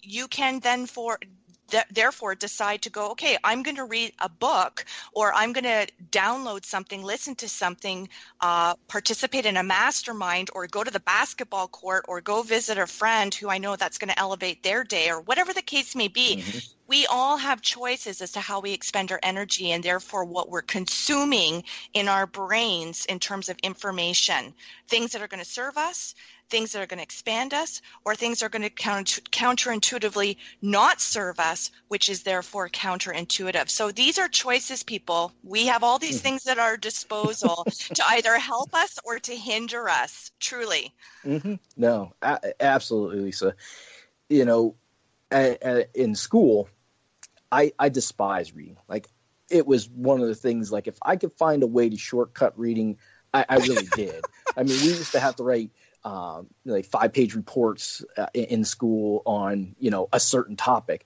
[0.02, 1.20] you can then for
[1.92, 5.88] therefore decide to go okay i'm going to read a book or i'm going to
[6.10, 8.10] download something listen to something
[8.42, 12.88] uh, participate in a mastermind or go to the basketball court or go visit a
[12.88, 16.08] friend who i know that's going to elevate their day or whatever the case may
[16.08, 16.58] be mm-hmm.
[16.90, 20.64] We all have choices as to how we expend our energy and therefore what we're
[20.64, 24.54] consuming in our brains in terms of information
[24.88, 26.16] things that are going to serve us
[26.50, 30.38] things that are going to expand us or things that are going to counter, counterintuitively
[30.62, 33.70] not serve us, which is therefore counterintuitive.
[33.70, 35.32] So these are choices, people.
[35.44, 36.24] We have all these mm.
[36.24, 40.94] things at our disposal to either help us or to hinder us, truly.
[41.24, 41.56] Mm-hmm.
[41.78, 43.56] No, a- absolutely, Lisa.
[44.28, 44.76] You know,
[45.94, 46.70] in school,
[47.52, 48.78] I, I despise reading.
[48.88, 49.08] Like,
[49.50, 52.58] it was one of the things, like, if I could find a way to shortcut
[52.58, 52.98] reading,
[53.34, 54.24] I, I really did.
[54.56, 55.72] I mean, we used to have to write
[56.04, 61.06] um, like five page reports uh, in school on you know a certain topic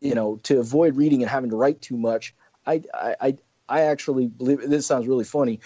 [0.00, 3.36] you know to avoid reading and having to write too much i i
[3.68, 5.60] i actually believe this sounds really funny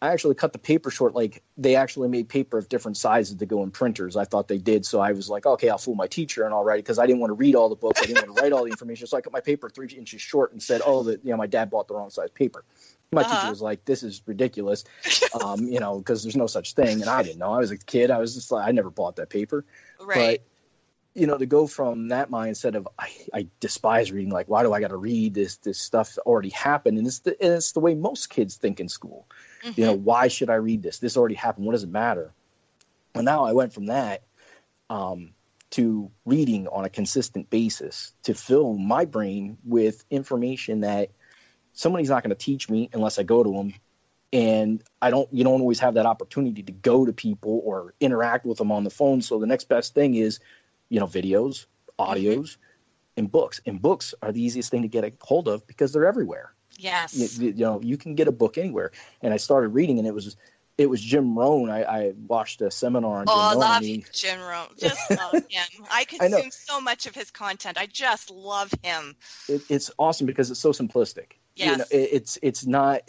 [0.00, 3.46] i actually cut the paper short like they actually made paper of different sizes to
[3.46, 6.06] go in printers i thought they did so i was like okay i'll fool my
[6.06, 8.06] teacher and i'll write it because i didn't want to read all the books i
[8.06, 10.52] didn't want to write all the information so i cut my paper three inches short
[10.52, 12.64] and said oh that you know my dad bought the wrong size paper
[13.10, 13.36] My Uh-huh.
[13.36, 14.84] teacher was like, "This is ridiculous,"
[15.32, 17.52] um, you know, because there's no such thing, and I didn't know.
[17.54, 18.10] I was a kid.
[18.10, 19.64] I was just like, I never bought that paper.
[19.98, 20.42] Right.
[21.18, 24.72] You know, to go from that mindset of I, I despise reading, like why do
[24.72, 26.98] I got to read this this stuff that already happened?
[26.98, 29.26] And it's the and it's the way most kids think in school.
[29.76, 30.98] You know, why should I read this?
[30.98, 31.66] This already happened.
[31.66, 32.32] What does it matter?
[33.14, 34.22] Well, now I went from that
[34.88, 35.30] um,
[35.70, 41.10] to reading on a consistent basis to fill my brain with information that
[41.72, 43.74] somebody's not going to teach me unless I go to them.
[44.32, 48.44] And I don't, you don't always have that opportunity to go to people or interact
[48.44, 49.22] with them on the phone.
[49.22, 50.38] So the next best thing is,
[50.88, 51.66] you know, videos,
[51.98, 52.02] mm-hmm.
[52.02, 52.56] audios,
[53.16, 53.60] and books.
[53.66, 57.38] And books are the easiest thing to get a hold of because they're everywhere yes.
[57.38, 60.14] you, you know you can get a book anywhere and i started reading and it
[60.14, 60.36] was
[60.78, 63.82] it was jim rohn i, I watched a seminar on oh, jim Oh, I love
[63.82, 64.68] he- Jim Rohn.
[64.78, 65.66] Just love him.
[65.90, 67.78] I I consume so much of his content.
[67.78, 69.16] I just love him.
[69.48, 71.78] it, it's awesome because it's so simplistic you Yes.
[71.78, 73.02] know, it, it's it's not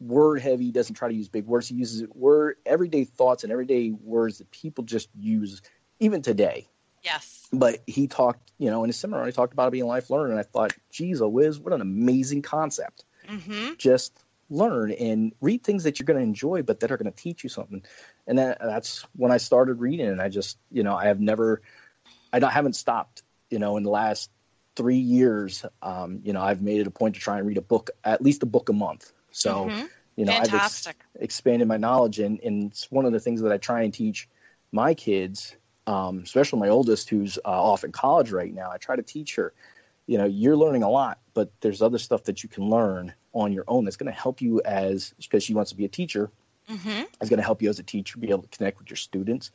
[0.00, 3.52] word heavy he doesn't try to use big words he uses word everyday thoughts and
[3.52, 5.60] everyday words that people just use
[5.98, 6.66] even today
[7.02, 7.48] Yes.
[7.52, 10.38] but he talked you know in his seminar he talked about being life learner and
[10.38, 13.74] i thought geez a whiz what an amazing concept Mm-hmm.
[13.78, 14.12] just
[14.50, 17.44] learn and read things that you're going to enjoy but that are going to teach
[17.44, 17.82] you something
[18.26, 21.62] and that, that's when i started reading and i just you know i have never
[22.32, 24.30] i don't, haven't stopped you know in the last
[24.76, 27.62] three years um, you know i've made it a point to try and read a
[27.62, 29.88] book at least a book a month so Mhm.
[30.16, 30.88] you know i've ex-
[31.20, 34.28] expanded my knowledge and, and it's one of the things that i try and teach
[34.72, 35.54] my kids
[35.90, 39.36] um, especially my oldest who's uh, off in college right now i try to teach
[39.36, 39.52] her
[40.06, 43.52] you know you're learning a lot but there's other stuff that you can learn on
[43.52, 46.30] your own that's going to help you as because she wants to be a teacher
[46.70, 47.02] Mm-hmm.
[47.20, 49.50] is going to help you as a teacher be able to connect with your students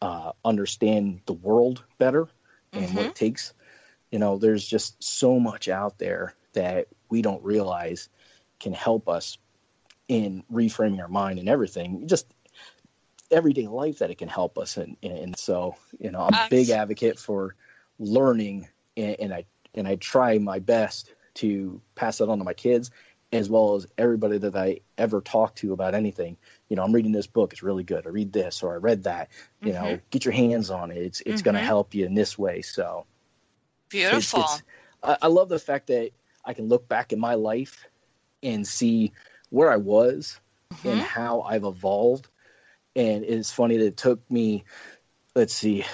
[0.00, 2.28] uh, understand the world better
[2.74, 3.52] and what it takes.
[4.10, 8.08] You know there's just so much out there that we don't realize
[8.60, 9.38] can help us
[10.08, 12.08] in reframing our mind and everything.
[12.08, 12.26] Just
[13.32, 16.68] everyday life that it can help us and, and so you know i'm a big
[16.70, 17.54] advocate for
[17.98, 22.52] learning and, and i and i try my best to pass that on to my
[22.52, 22.90] kids
[23.32, 26.36] as well as everybody that i ever talk to about anything
[26.68, 29.04] you know i'm reading this book it's really good i read this or i read
[29.04, 29.30] that
[29.62, 32.38] you know get your hands on it it's it's going to help you in this
[32.38, 33.06] way so
[33.88, 34.40] Beautiful.
[34.40, 34.62] it's-
[35.02, 36.10] I, I love the fact that
[36.44, 37.86] I can look back in my life
[38.42, 39.12] and see
[39.50, 40.40] where I was
[40.84, 41.04] and Mhm.
[41.04, 42.28] how I've evolved.
[42.94, 44.64] And it's funny that it took me,
[45.34, 45.84] let's see,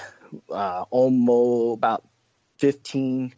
[0.50, 2.06] uh, almost about
[2.58, 3.34] 15,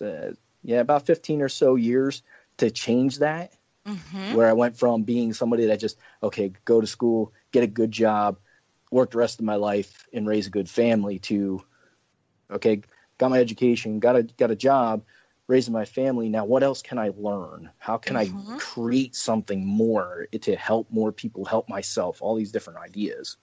[0.00, 2.22] uh, yeah, about 15 or so years
[2.58, 3.52] to change that.
[3.86, 4.34] Mhm.
[4.34, 7.90] Where I went from being somebody that just, okay, go to school, get a good
[7.90, 8.38] job,
[8.90, 11.62] work the rest of my life, and raise a good family to,
[12.50, 12.82] okay,
[13.18, 15.04] got my education, got a got a job,
[15.48, 16.28] raising my family.
[16.28, 17.70] Now, what else can I learn?
[17.78, 18.54] How can Mhm.
[18.54, 22.22] I create something more to help more people, help myself?
[22.22, 23.36] All these different ideas.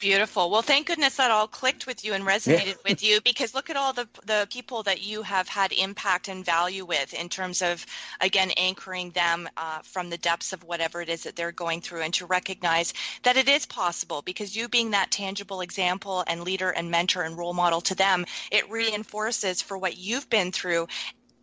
[0.00, 0.48] Beautiful.
[0.48, 3.76] Well, thank goodness that all clicked with you and resonated with you because look at
[3.76, 7.84] all the the people that you have had impact and value with in terms of
[8.20, 12.02] again anchoring them uh, from the depths of whatever it is that they're going through
[12.02, 16.70] and to recognize that it is possible because you being that tangible example and leader
[16.70, 20.86] and mentor and role model to them, it reinforces for what you've been through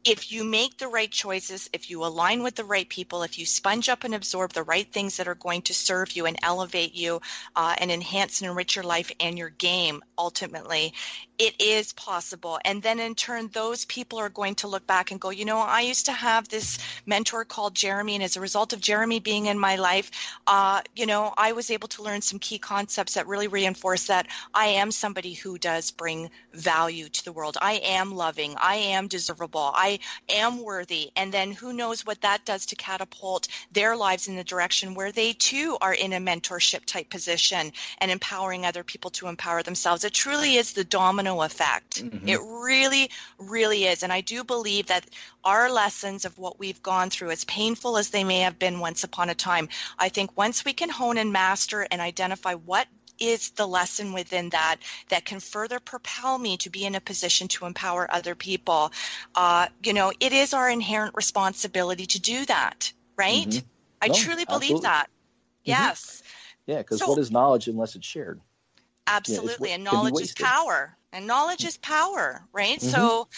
[0.06, 3.46] if you make the right choices, if you align with the right people, if you
[3.46, 6.94] sponge up and absorb the right things that are going to serve you and elevate
[6.94, 7.22] you
[7.56, 10.94] uh, and enhance and enrich your life and your game, ultimately,
[11.40, 12.60] it is possible.
[12.64, 15.58] And then in turn, those people are going to look back and go, you know,
[15.58, 19.48] I used to have this mentor called Jeremy, and as a result of Jeremy being
[19.48, 20.12] in my life,
[20.46, 24.28] uh, you know, I was able to learn some key concepts that really reinforce that
[24.54, 27.58] I am somebody who does bring value to the world.
[27.60, 28.56] I am loving.
[28.58, 29.72] I am deservable.
[29.74, 29.95] I
[30.30, 31.12] am worthy.
[31.16, 35.12] And then who knows what that does to catapult their lives in the direction where
[35.12, 40.04] they too are in a mentorship type position and empowering other people to empower themselves.
[40.04, 42.04] It truly is the domino effect.
[42.04, 42.28] Mhm.
[42.28, 44.04] It really, really is.
[44.04, 45.06] And I do believe that
[45.44, 49.04] our lessons of what we've gone through, as painful as they may have been once
[49.04, 52.88] upon a time, I think once we can hone and master and identify what
[53.20, 54.78] is the lesson within that
[55.10, 58.92] that can further propel me to be in a position to empower other people.
[59.34, 63.48] Uh, you know it is our inherent responsibility to do that right?
[63.48, 63.64] Mhm.
[64.02, 64.82] i No, truly believe absolutely.
[64.88, 65.10] that.
[65.64, 66.22] Yes.
[66.68, 68.42] Yeah, because So- what is knowledge unless it's shared?
[69.08, 72.82] absolutely wa- and knowledge is power And knowledge is power, right?
[72.82, 72.92] Mhm.
[72.92, 73.30] So,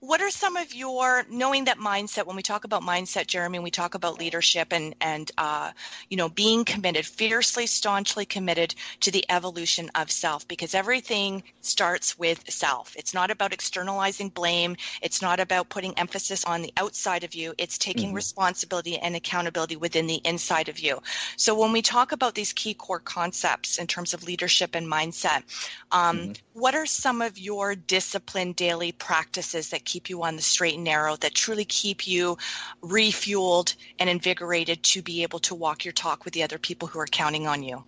[0.00, 2.26] what are some of your knowing that mindset?
[2.26, 5.72] When we talk about mindset, Jeremy, we talk about leadership and and uh,
[6.08, 12.16] you know being committed, fiercely, staunchly committed to the evolution of self, because everything starts
[12.18, 12.94] with self.
[12.96, 14.76] It's not about externalizing blame.
[15.02, 17.54] It's not about putting emphasis on the outside of you.
[17.58, 18.14] It's taking Mhm.
[18.14, 21.00] responsibility and accountability within the inside of you.
[21.36, 25.42] So, when we talk about these key core concepts in terms of leadership and mindset,
[25.90, 26.36] um, Mhm.
[26.52, 30.84] what are some of your disciplined daily practices that keep you on the straight and
[30.84, 32.36] narrow, that truly keep you
[32.82, 36.98] refueled and invigorated to be able to walk your talk with the other people who
[37.00, 37.84] are counting on you?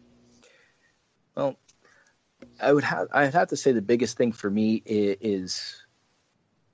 [1.36, 1.56] Well,
[2.60, 5.86] I would have I'd have to say the biggest thing for me is, is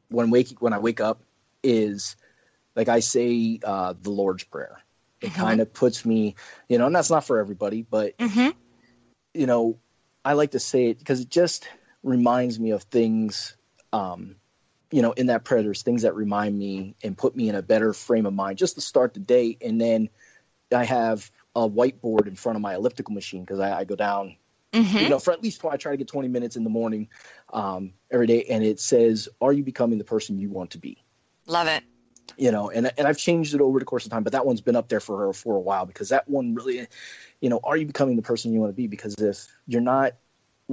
[0.09, 1.23] when waking when I wake up
[1.63, 2.17] is
[2.77, 4.79] like I say uh, the Lord's Prayer.
[5.21, 5.35] It Mhm.
[5.35, 6.35] kind of puts me,
[6.69, 8.51] you know, and that's not for everybody, but Mm-hmm.
[9.35, 9.79] you know,
[10.25, 11.69] I like to say it because it just
[12.03, 13.57] reminds me of things,
[13.93, 14.37] um,
[14.91, 15.45] you know, in that.
[15.45, 18.77] There's things that remind me and put me in a better frame of mind just
[18.77, 19.57] to start the day.
[19.61, 20.09] And then
[20.75, 24.37] I have a whiteboard in front of my elliptical machine because I, I go down
[24.73, 25.03] Mm-hmm.
[25.03, 27.09] you know, for at least I try to get 20 minutes in the morning
[27.53, 30.99] um, every day, and it says, "Are you becoming the person you want to be?"
[31.47, 31.83] Love it.
[32.39, 34.63] You know, and and I've changed it over the course of time, but that one's
[34.63, 36.87] been up there for for a while because that one really,
[37.41, 38.87] you know, are you becoming the person you want to be?
[38.87, 40.15] Because if you're not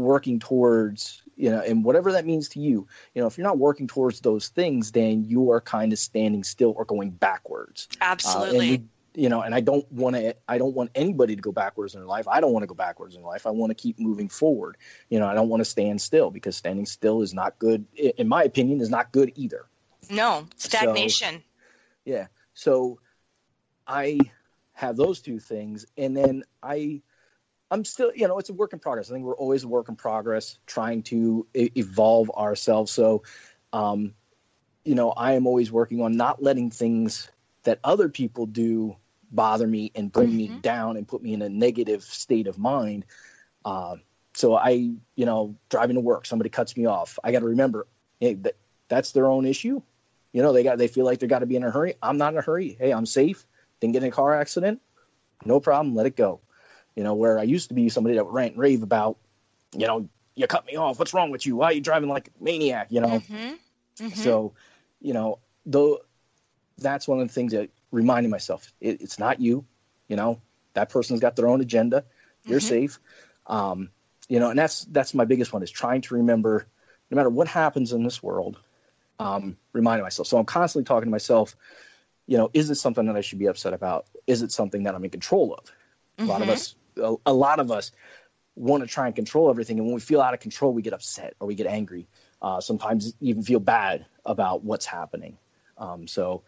[0.03, 3.57] working towards, you know, and whatever that means to you, you know, if you're not
[3.57, 7.87] working towards those things, then you are kind of standing still or going backwards.
[8.01, 8.49] Uh, Absolutely.
[8.49, 10.35] and we, you know, and I don't want to.
[10.47, 12.27] I don't want anybody to go backwards in their life.
[12.27, 13.45] I don't want to go backwards in life.
[13.45, 14.77] I want to keep moving forward.
[15.09, 17.85] You know, I don't want to stand still because standing still is not good.
[17.95, 19.65] In my opinion, is not good either.
[20.09, 21.43] no, stagnation.
[22.05, 22.27] Yeah.
[22.53, 22.99] So
[23.87, 24.19] I
[24.73, 27.01] have those two things, and then I.
[27.71, 29.09] I'm still, you know, it's a work in progress.
[29.09, 32.91] I think we're always a work in progress, trying to e- evolve ourselves.
[32.91, 33.23] So,
[33.73, 34.13] um,
[34.83, 37.29] you know, I am always working on not letting things
[37.63, 38.95] that other people do
[39.31, 40.61] bother me and bring me Mhm.
[40.61, 43.05] down and put me in a negative state of mind.
[43.63, 43.97] Uh,
[44.33, 44.71] so I,
[45.15, 47.19] you know, driving to work, somebody cuts me off.
[47.23, 47.85] I got to remember,
[48.19, 48.55] hey, that,
[48.87, 49.81] that's their own issue.
[50.31, 51.95] You know, they got they feel like they got to be in a hurry.
[52.01, 52.75] I'm not in a hurry.
[52.79, 53.45] Hey, I'm safe.
[53.79, 54.81] Didn't get in a car accident.
[55.45, 55.95] No problem.
[55.95, 56.41] Let it go.
[56.95, 59.17] You know, where I used to be somebody that would rant and rave about,
[59.77, 60.99] you know, you cut me off.
[60.99, 61.55] What's wrong with you?
[61.57, 62.87] Why are you driving like a maniac?
[62.91, 63.53] You know, Mm-hmm.
[64.05, 64.13] Mm-hmm.
[64.13, 64.53] so,
[65.01, 65.99] you know, though
[66.77, 69.65] that's one of the things that reminding myself it, it's not you.
[70.07, 70.41] You know,
[70.73, 72.03] that person's got their own agenda.
[72.47, 72.63] You're Mhm.
[72.63, 72.99] safe.
[73.47, 73.89] Um,
[74.27, 76.67] you know, and that's that's my biggest one is trying to remember,
[77.11, 78.57] no matter what happens in this world,
[79.19, 80.27] um, reminding myself.
[80.27, 81.55] So I'm constantly talking to myself.
[82.27, 84.05] You know, is this something that I should be upset about?
[84.27, 85.71] Is it something that I'm in control of?
[86.19, 86.51] A lot of Mhm.
[86.51, 87.91] us, a, a lot of us,
[88.55, 90.91] want to try and control everything, and when we feel out of control, we get
[90.93, 92.07] upset or we get angry.
[92.41, 95.37] Uh, sometimes even feel bad about what's happening.
[95.77, 96.43] Um, so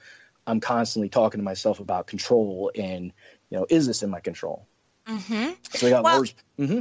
[0.46, 3.14] I'm constantly talking to myself about control and
[3.50, 4.68] you know, is this in my control?
[5.08, 5.52] Mm-hmm.
[5.74, 6.34] So we got Well- words.
[6.58, 6.80] hmm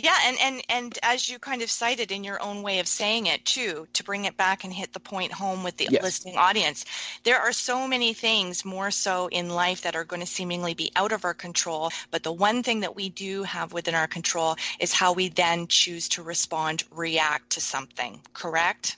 [0.00, 3.26] Yeah, and, and and as you kind of cited in your own way of saying
[3.26, 6.02] it too, to bring it back and hit the point home with the Yes.
[6.02, 6.84] listening audience,
[7.24, 10.92] there are so many things more so in life that are going to seemingly be
[10.94, 11.90] out of our control.
[12.12, 15.66] But the one thing that we do have within our control is how we then
[15.66, 18.20] choose to respond, react to something.
[18.34, 18.96] Correct?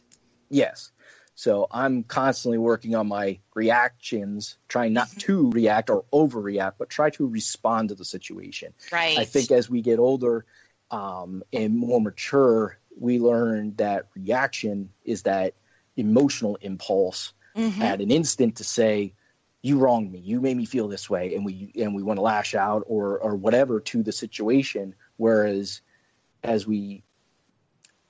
[0.50, 0.90] Yes.
[1.34, 5.20] So I'm constantly working on my reactions, trying not mm-hmm.
[5.20, 8.74] to react or overreact, but try to respond to the situation.
[8.92, 9.16] Right.
[9.16, 10.44] I think as we get older
[10.90, 15.55] um, and more mature, we learn that reaction is that
[15.96, 17.81] emotional impulse Mhm.
[17.83, 19.14] at an instant to say,
[19.62, 20.18] "You wronged me.
[20.20, 23.18] You made me feel this way," and we and we want to lash out or
[23.18, 24.94] or whatever to the situation.
[25.16, 25.81] Whereas,
[26.42, 27.03] as we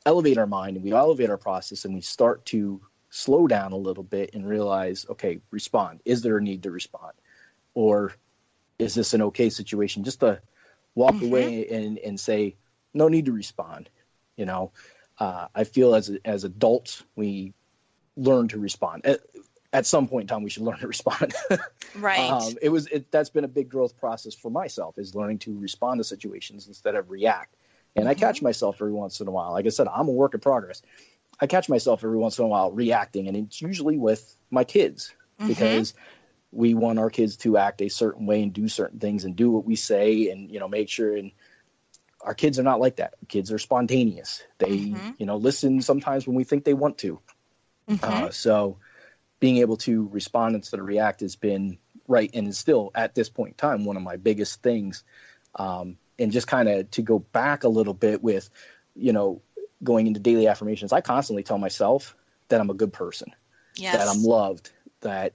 [0.07, 3.77] elevate our mind and we elevate our process and we start to slow down a
[3.77, 6.01] little bit and realize, okay, respond.
[6.05, 7.12] Is there a need to respond,
[7.75, 8.12] or
[8.79, 10.05] is this an okay situation?
[10.05, 10.40] Just to
[10.95, 11.23] walk Mhm.
[11.23, 12.57] away and and say,
[12.94, 13.88] no need to respond.
[14.37, 14.72] You know,
[15.18, 17.53] uh, I feel as as adults we
[18.16, 19.07] learn to respond.
[19.07, 19.20] At,
[19.72, 21.35] at some point in time, we should learn to respond.
[21.94, 22.18] right.
[22.18, 25.57] um, it was it, that's been a big growth process for myself is learning to
[25.59, 27.55] respond to situations instead of react.
[27.96, 28.18] And I Mhm.
[28.18, 29.53] catch myself every once in a while.
[29.53, 30.83] Like I said, I'm a work in progress.
[31.40, 35.12] I catch myself every once in a while reacting, and it's usually with my kids
[35.40, 35.48] Mhm.
[35.48, 35.94] because
[36.53, 39.50] we want our kids to act a certain way and do certain things and do
[39.50, 41.31] what we say and you know make sure and
[42.22, 45.14] our kids are not like that kids are spontaneous they Mhm.
[45.18, 47.20] you know listen sometimes when we think they want to
[47.88, 48.02] Mhm.
[48.02, 48.79] uh, so
[49.40, 53.29] being able to respond instead of react has been right and is still at this
[53.29, 55.04] point in time one of my biggest things
[55.54, 58.50] um, and just kind of to go back a little bit with
[58.94, 59.42] you know
[59.83, 62.14] going into daily affirmations, I constantly tell myself
[62.48, 63.35] that I'm a good person,
[63.77, 63.96] Yes.
[63.96, 65.33] that I'm loved, that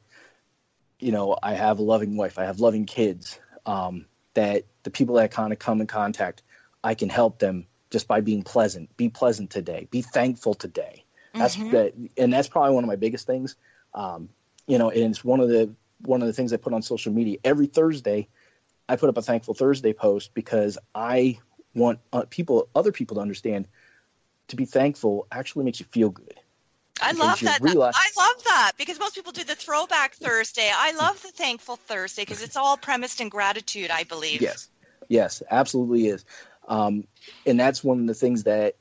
[1.00, 5.16] you know I have a loving wife, I have loving kids, um, that the people
[5.16, 6.44] that kind of come in contact,
[6.86, 8.96] I can help them just by being pleasant.
[8.96, 9.88] Be pleasant today.
[9.92, 11.04] Be thankful today.
[11.34, 11.72] That's Mhm.
[11.72, 13.56] that, and that's probably one of my biggest things.
[13.94, 14.30] Um,
[14.68, 17.12] you know, and it's one of the one of the things I put on social
[17.12, 18.28] media every Thursday.
[18.88, 21.40] I put up a thankful Thursday post because I
[21.74, 23.68] want uh, people, other people, to understand
[24.50, 26.40] to be thankful actually makes you feel good.
[27.02, 27.62] I love that.
[27.62, 30.72] realize- I love that because most people do the throwback Thursday.
[30.74, 34.42] I love the thankful Thursday because it's all premised in gratitude, I believe.
[34.42, 34.70] Yes,
[35.10, 36.24] yes, absolutely is.
[36.68, 37.06] Um,
[37.46, 38.76] and that's one of the things that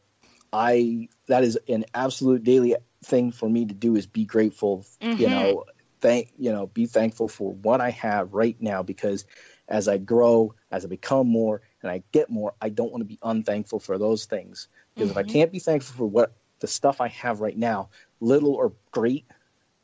[0.53, 4.87] I that is an absolute daily thing for me to do is be grateful.
[5.17, 5.31] You Mhm.
[5.31, 5.65] know,
[6.01, 9.25] thank you know, be thankful for what I have right now because
[9.69, 13.07] as I grow, as I become more, and I get more, I don't want to
[13.07, 15.25] be unthankful for those things because if I Mhm.
[15.25, 19.27] can't be thankful for what the stuff I have right now, little or great,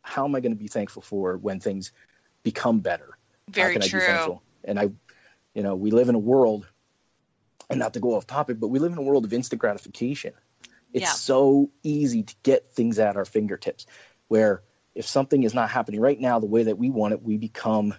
[0.02, 1.92] how am I going to be thankful for when things
[2.42, 3.16] become better?
[3.48, 3.82] Very how can true.
[3.82, 4.42] I be thankful?
[4.64, 4.90] And I,
[5.54, 6.66] you know, we live in a world,
[7.70, 10.34] and not to go off topic, but we live in a world of instant gratification.
[10.92, 11.12] It's Yeah.
[11.12, 13.86] so easy to get things at our fingertips.
[14.28, 14.62] Where
[14.94, 17.94] if something is not happening right now the way that we want it, we become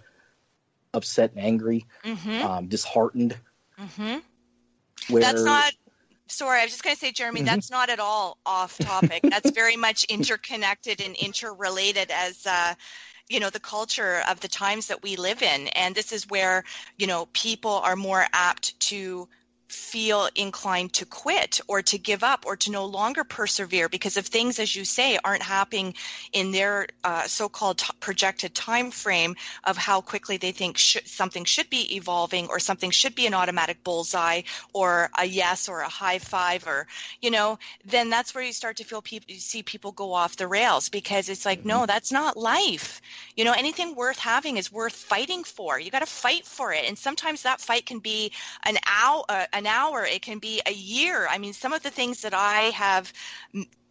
[0.94, 2.44] upset and angry, Mm-hmm.
[2.46, 3.36] um, disheartened.
[3.80, 4.18] mm-hmm.
[5.08, 5.72] Where That's not.
[6.28, 7.46] Sorry, I was just going to say, Jeremy, Mhm.
[7.46, 9.22] that's not at all off topic.
[9.30, 12.46] that's very much interconnected and interrelated as.
[12.46, 12.74] Uh,
[13.28, 16.64] you know the culture of the times that we live in and this is where
[16.98, 19.26] you know people are more apt to
[19.72, 24.26] feel inclined to quit or to give up or to no longer persevere because if
[24.26, 25.94] things as you say aren't happening
[26.32, 31.44] in their uh, so-called t- projected time frame of how quickly they think sh- something
[31.44, 34.42] should be evolving or something should be an automatic bullseye
[34.72, 36.86] or a yes or a high five or
[37.20, 40.36] you know then that's where you start to feel people you see people go off
[40.36, 43.00] the rails because it's like no that's not life.
[43.36, 45.78] You know anything worth having is worth fighting for.
[45.78, 46.84] You got to fight for it.
[46.86, 48.32] And sometimes that fight can be
[48.64, 51.26] an hour uh, an hour it can be a year.
[51.28, 53.12] I mean some of the things that i have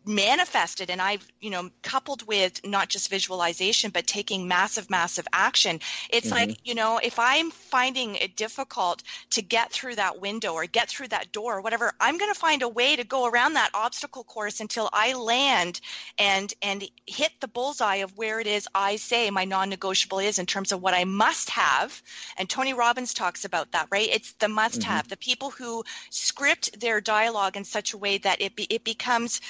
[0.04, 5.80] manifested and i've you know coupled with not just visualization but taking massive massive action
[6.10, 6.32] it's Mhm.
[6.32, 10.89] like you know if i'm finding it difficult to get through that window or get
[10.89, 13.70] through that door or whatever i'm going to find a way to go around that
[13.76, 15.80] obstacle course until i land
[16.18, 20.45] and and hit the bullseye of where it is i say my non-negotiable is in
[20.47, 22.02] terms of what i must have.
[22.38, 24.10] And tony robbins talks about that right?
[24.12, 25.08] It's the must have.
[25.08, 29.41] The people who script their dialogue in such a way that it be, it becomes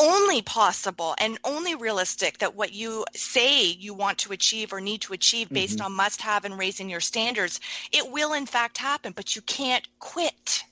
[0.00, 5.02] only possible and only realistic that what you say you want to achieve or need
[5.02, 5.84] to achieve based Mhm.
[5.84, 7.60] on must have and raising your standards
[7.92, 10.64] it will in fact happen but you can't quit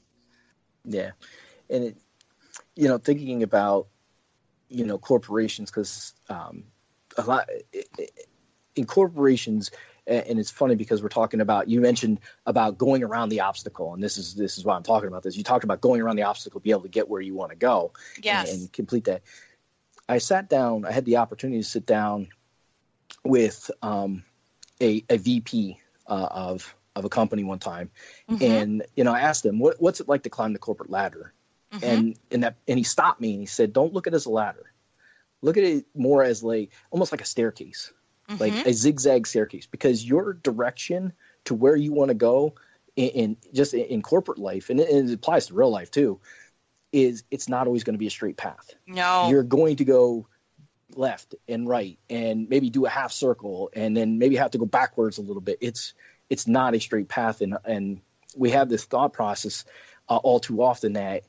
[0.85, 1.11] Yeah,
[1.69, 1.97] and it,
[2.75, 3.89] you know, thinking about
[4.69, 6.65] you know corporations because um,
[7.17, 7.49] a lot
[8.77, 9.71] in corporations,
[10.09, 14.03] and it's funny because we're talking about you mentioned about going around the obstacle, and
[14.03, 15.37] this is this is why I'm talking about this.
[15.37, 17.51] You talked about going around the obstacle, to be able to get where you want
[17.51, 19.23] to go, and- yes and, complete that.
[20.09, 20.85] I sat down.
[20.87, 22.29] I had the opportunity to sit down
[23.25, 24.25] with um,
[24.81, 27.91] a, a VP uh, of of a company one time,
[28.29, 28.43] Mhm.
[28.63, 31.33] and you know I asked him what, what's it like to climb the corporate ladder,
[31.73, 31.83] Mhm.
[31.83, 34.27] and and that and he stopped me and he said, don't look at it as
[34.27, 34.73] a ladder,
[35.43, 37.93] look at it more as like almost like a staircase,
[38.39, 38.67] like Mhm.
[38.67, 41.13] a zigzag staircase, because your direction
[41.45, 42.55] to where you want to go
[42.97, 45.91] in, in just in, in corporate life, and it, and it applies to real life
[45.91, 46.21] too,
[46.93, 48.75] is it's not always going to be a straight path.
[48.87, 49.29] No.
[49.31, 50.27] You're going to go
[50.95, 54.65] left and right and maybe do a half circle and then maybe have to go
[54.67, 55.59] backwards a little bit.
[55.61, 55.95] It's
[56.31, 58.01] it's not a straight path and and
[58.37, 59.65] we have this thought process
[60.09, 61.25] uh, all too often that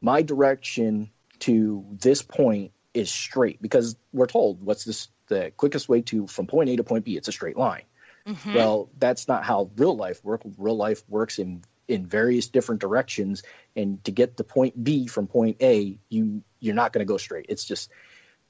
[0.00, 1.10] my direction
[1.40, 6.46] to this point is straight because we're told what's this the quickest way to from
[6.46, 7.84] point A to point B it's a straight line
[8.26, 8.54] Mhm.
[8.54, 10.46] well, that's not how real life works.
[10.58, 13.42] Real life works in in various different directions,
[13.74, 17.18] and to get to point B from point A, you you're not going to go
[17.18, 17.46] straight.
[17.48, 17.90] It's just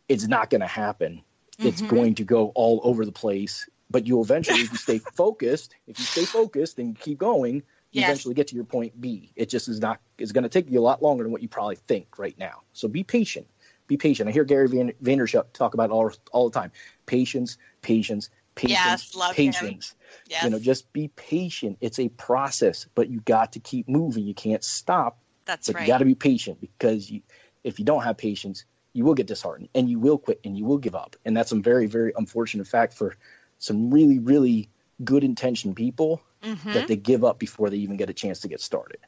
[0.08, 1.22] it's not going to happen.
[1.62, 1.88] It's Mhm.
[1.88, 3.68] going to go all over the place.
[3.90, 7.62] But you eventually, if you stay focused, if you stay focused and keep going,
[7.92, 8.08] you Yes.
[8.08, 9.32] eventually get to your point B.
[9.36, 10.00] It just is not.
[10.18, 12.62] is going to take you a lot longer than what you probably think right now.
[12.72, 13.46] So be patient.
[13.92, 14.26] Be patient.
[14.26, 16.72] I hear Gary Van- Vaynerchuk talk about it all all the time.
[17.04, 19.52] Patience, patience, patience, Yes, love him.
[19.52, 19.94] patience
[20.28, 24.24] yes you know just be patient it's a process but you got to keep moving
[24.26, 27.22] you can't stop that's but right you got to be patient because you,
[27.64, 30.66] if you don't have patience you will get disheartened and you will quit and you
[30.66, 33.16] will give up and that's a very very unfortunate fact for
[33.58, 34.68] some really really
[35.02, 36.74] good intentioned people Mhm.
[36.74, 38.98] that they give up before they even get a chance to get started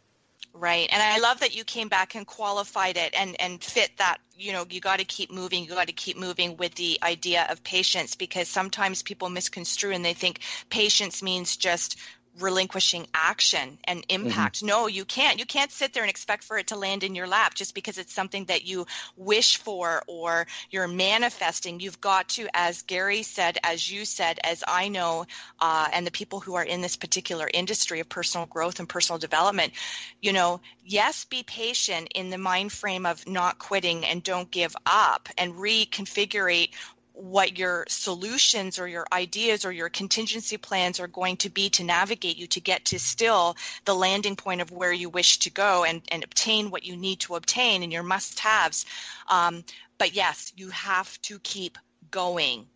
[0.57, 0.88] Right.
[0.92, 4.52] And I love that you came back and qualified it and, and fit that, you
[4.52, 7.64] know, you got to keep moving, you got to keep moving with the idea of
[7.64, 10.38] patience because sometimes people misconstrue and they think
[10.70, 11.98] patience means just
[12.41, 14.45] relinquishing action and Mm-hmm.
[14.45, 14.62] impact.
[14.62, 15.39] No, you can't.
[15.39, 17.99] You can't sit there and expect for it to land in your lap just because
[17.99, 21.80] it's something that you wish for or you're manifesting.
[21.80, 25.26] You've got to, as Gary said, as you said, as I know,
[25.61, 29.18] uh, and the people who are in this particular industry of personal growth and personal
[29.18, 29.72] development,
[30.20, 34.74] you know, yes, be patient in the mind frame of not quitting and don't give
[34.87, 36.68] up and reconfigure
[37.14, 41.84] what your solutions or your ideas or your contingency plans are going to be to
[41.84, 45.84] navigate you to get to still the landing point of where you wish to go
[45.84, 48.84] and, and obtain what you need to obtain and your must haves.
[49.28, 49.64] Um,
[49.96, 51.78] but yes, you have to keep
[52.10, 52.66] going.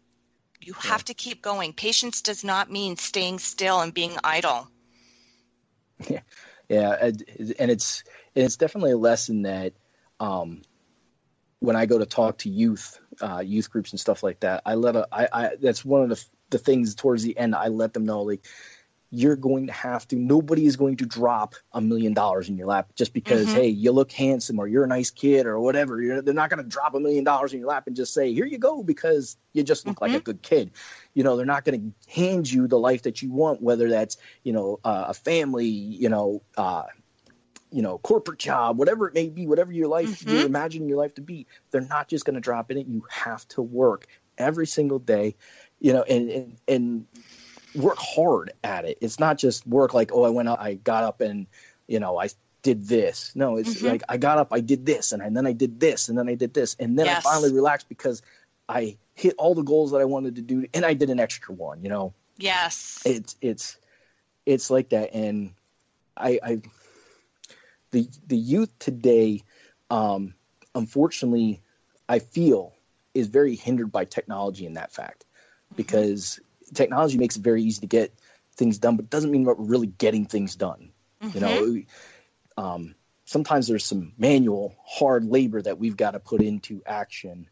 [0.61, 1.73] You have to keep going.
[1.73, 4.69] Patience does not mean staying still and being idle.
[6.69, 7.25] Yeah, and
[7.59, 9.73] and it's it's definitely a lesson that
[10.21, 10.61] um,
[11.61, 14.75] when I go to talk to youth, uh, youth groups and stuff like that, I
[14.75, 17.55] let a, I, I that's one of the the things towards the end.
[17.55, 18.47] I let them know like
[19.11, 20.17] you're going to have to.
[20.17, 23.55] Nobody is going to drop a million dollars in your lap just because Mhm.
[23.55, 26.01] hey you look handsome or you're a nice kid or whatever.
[26.03, 28.33] You're, they're not going to drop a million dollars in your lap and just say
[28.35, 30.73] here you go because you just look like a good kid.
[31.15, 34.19] You know they're not going to hand you the life that you want, whether that's
[34.43, 36.43] you know uh, a family, you know.
[36.57, 36.85] Uh,
[37.71, 40.31] you know, corporate job, whatever it may be, whatever your life Mhm.
[40.31, 42.87] you're imagining your life to be, they're not just going to drop in it.
[42.87, 44.07] You have to work
[44.39, 45.35] every single day,
[45.81, 47.07] you know, and and and
[47.75, 48.99] work hard at it.
[49.01, 51.47] It's not just work like, oh, I went out, I got up and
[51.87, 52.29] you know, I
[52.63, 53.33] did this.
[53.35, 53.87] No, it's Mhm.
[53.87, 56.19] like I got up, I did this, and, I, and then I did this, and
[56.19, 57.25] then I did this, and then Yes.
[57.25, 58.23] I finally relaxed because
[58.69, 61.55] I hit all the goals that I wanted to do, and I did an extra
[61.55, 61.83] one.
[61.83, 63.03] You know, Yes.
[63.05, 63.77] it's it's
[64.47, 65.53] it's like that and
[66.17, 66.63] i i
[67.91, 69.43] the the youth today
[69.91, 70.35] um
[70.75, 71.61] unfortunately
[72.09, 72.73] i feel
[73.15, 75.25] is very hindered by technology in that fact.
[75.77, 76.41] Because
[76.75, 78.13] technology makes it very easy to get
[78.57, 80.91] things done but doesn't mean we're really getting things done.
[81.33, 81.83] You know
[82.57, 87.49] um sometimes there's some manual hard labor that we've got to put into action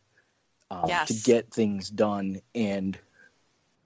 [0.70, 1.08] um, Yes.
[1.08, 2.40] to get things done.
[2.54, 2.98] And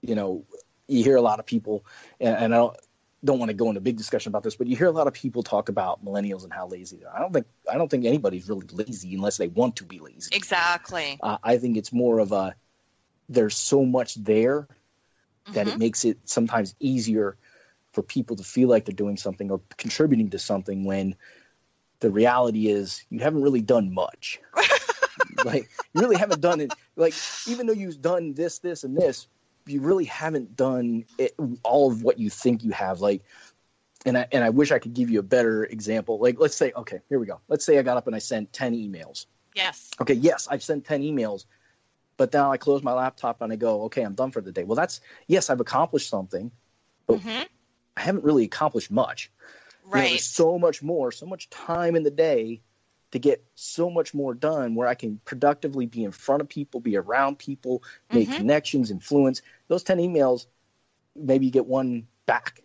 [0.01, 0.45] you know
[0.87, 1.85] you hear a lot of people
[2.19, 2.77] and, and i don't
[3.23, 5.07] don't want to go into a big discussion about this but you hear a lot
[5.07, 7.89] of people talk about millennials and how lazy they are i don't think i don't
[7.89, 11.17] think anybody's really lazy unless they want to be lazy Exactly.
[11.21, 12.55] uh, i think it's more of a
[13.29, 14.67] there's so much there
[15.53, 15.73] that Mhm.
[15.73, 17.37] it makes it sometimes easier
[17.93, 21.15] for people to feel like they're doing something or contributing to something when
[21.99, 24.39] the reality is you haven't really done much
[25.43, 27.13] like you really haven't done it like
[27.47, 29.27] even though you've done this this and this
[29.65, 33.23] you really haven't done it, all of what you think you have like
[34.05, 36.19] and I, and I wish I could give you a better example.
[36.19, 37.39] Like, let's say, okay, here we go.
[37.47, 39.27] Let's say I got up and I sent 10 emails.
[39.55, 39.91] Yes.
[39.99, 41.45] Okay, yes, I've sent 10 emails,
[42.17, 44.63] but now I close my laptop and I go, okay, I'm done for the day.
[44.63, 46.51] Well, that's, yes, I've accomplished something,
[47.05, 47.45] but Mhm.
[47.95, 49.31] I haven't really accomplished much.
[49.83, 50.09] You know, Right.
[50.09, 52.61] there's so much more, so much time in the day
[53.11, 56.79] to get so much more done where I can productively be in front of people,
[56.79, 58.37] be around people, make Mhm.
[58.37, 59.41] connections, influence.
[59.67, 60.45] Those 10 emails,
[61.15, 62.61] maybe you get one back.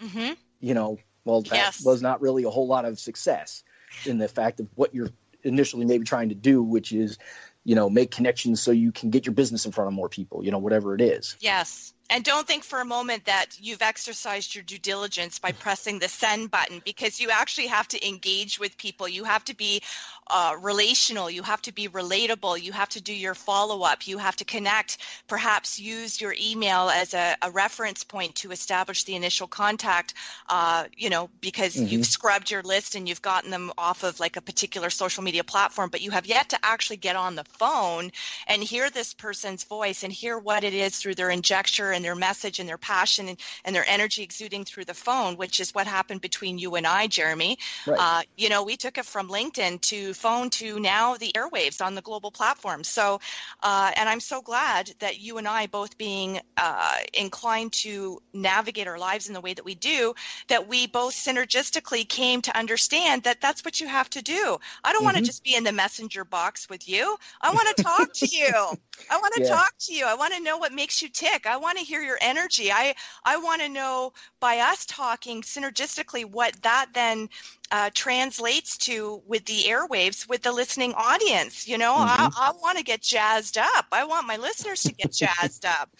[0.00, 1.84] hmm You know, well, that Yes.
[1.84, 3.64] was not really a whole lot of success
[4.04, 5.10] in the fact of what you're
[5.42, 7.18] initially maybe trying to do, which is,
[7.64, 10.44] you know, make connections so you can get your business in front of more people,
[10.44, 11.36] you know, whatever it is.
[11.40, 11.92] Yes.
[12.08, 16.08] And don't think for a moment that you've exercised your due diligence by pressing the
[16.08, 19.08] send button because you actually have to engage with people.
[19.08, 19.82] You have to be
[20.28, 21.28] uh, relational.
[21.30, 22.62] You have to be relatable.
[22.62, 24.06] You have to do your follow up.
[24.06, 29.04] You have to connect, perhaps use your email as a, a reference point to establish
[29.04, 30.14] the initial contact,
[30.48, 31.90] uh, you know, because Mhm.
[31.90, 35.44] you've scrubbed your list and you've gotten them off of like a particular social media
[35.44, 38.12] platform, but you have yet to actually get on the phone
[38.46, 42.14] and hear this person's voice and hear what it is through their injecture and their
[42.14, 45.86] message and their passion and, and their energy exuding through the phone, which is what
[45.88, 47.58] happened between you and I, Jeremy.
[47.86, 47.98] Right.
[48.00, 51.94] Uh, you know, we took it from LinkedIn to phone to now the airwaves on
[51.94, 52.84] the global platform.
[52.84, 53.20] So,
[53.62, 58.86] uh, and I'm so glad that you and I both being uh, inclined to navigate
[58.86, 60.14] our lives in the way that we do,
[60.48, 64.58] that we both synergistically came to understand that that's what you have to do.
[64.84, 67.16] I don't want to just be in the messenger box with you.
[67.40, 68.52] I want to talk to you.
[69.10, 69.48] I want to Yeah.
[69.48, 70.06] talk to you.
[70.06, 71.46] I want to know what makes you tick.
[71.46, 72.72] I want to hear your energy.
[72.72, 77.28] I I want to know by us talking synergistically what that then
[77.70, 81.66] uh, translates to with the airwaves with the listening audience.
[81.68, 82.06] You know, Mhm.
[82.06, 83.86] I, I want to get jazzed up.
[83.92, 85.90] I want my listeners to get jazzed up.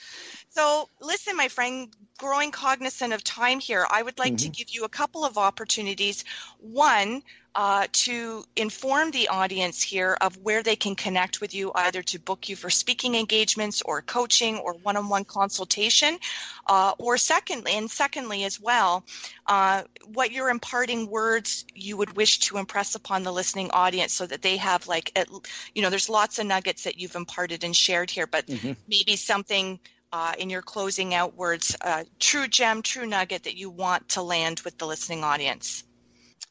[0.50, 4.84] So, listen, my friend, growing cognizant of time here, I would like to give you
[4.84, 6.24] a couple of opportunities.
[6.58, 7.22] One,
[7.56, 12.18] uh, to inform the audience here of where they can connect with you, either to
[12.18, 16.18] book you for speaking engagements or coaching or one on one consultation.
[16.66, 19.04] Uh, or, secondly, and secondly as well,
[19.46, 24.26] uh, what your imparting words you would wish to impress upon the listening audience so
[24.26, 25.26] that they have, like, at,
[25.74, 28.76] you know, there's lots of nuggets that you've imparted and shared here, but Mhm.
[28.86, 29.80] maybe something
[30.12, 34.22] uh, in your closing out words, uh, true gem, true nugget that you want to
[34.22, 35.84] land with the listening audience.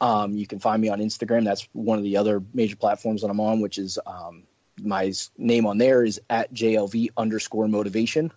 [0.00, 1.44] Um, you can find me on Instagram.
[1.44, 4.44] That's one of the other major platforms that I'm on, which is um,
[4.80, 8.32] my name on there is at JLV underscore motivation.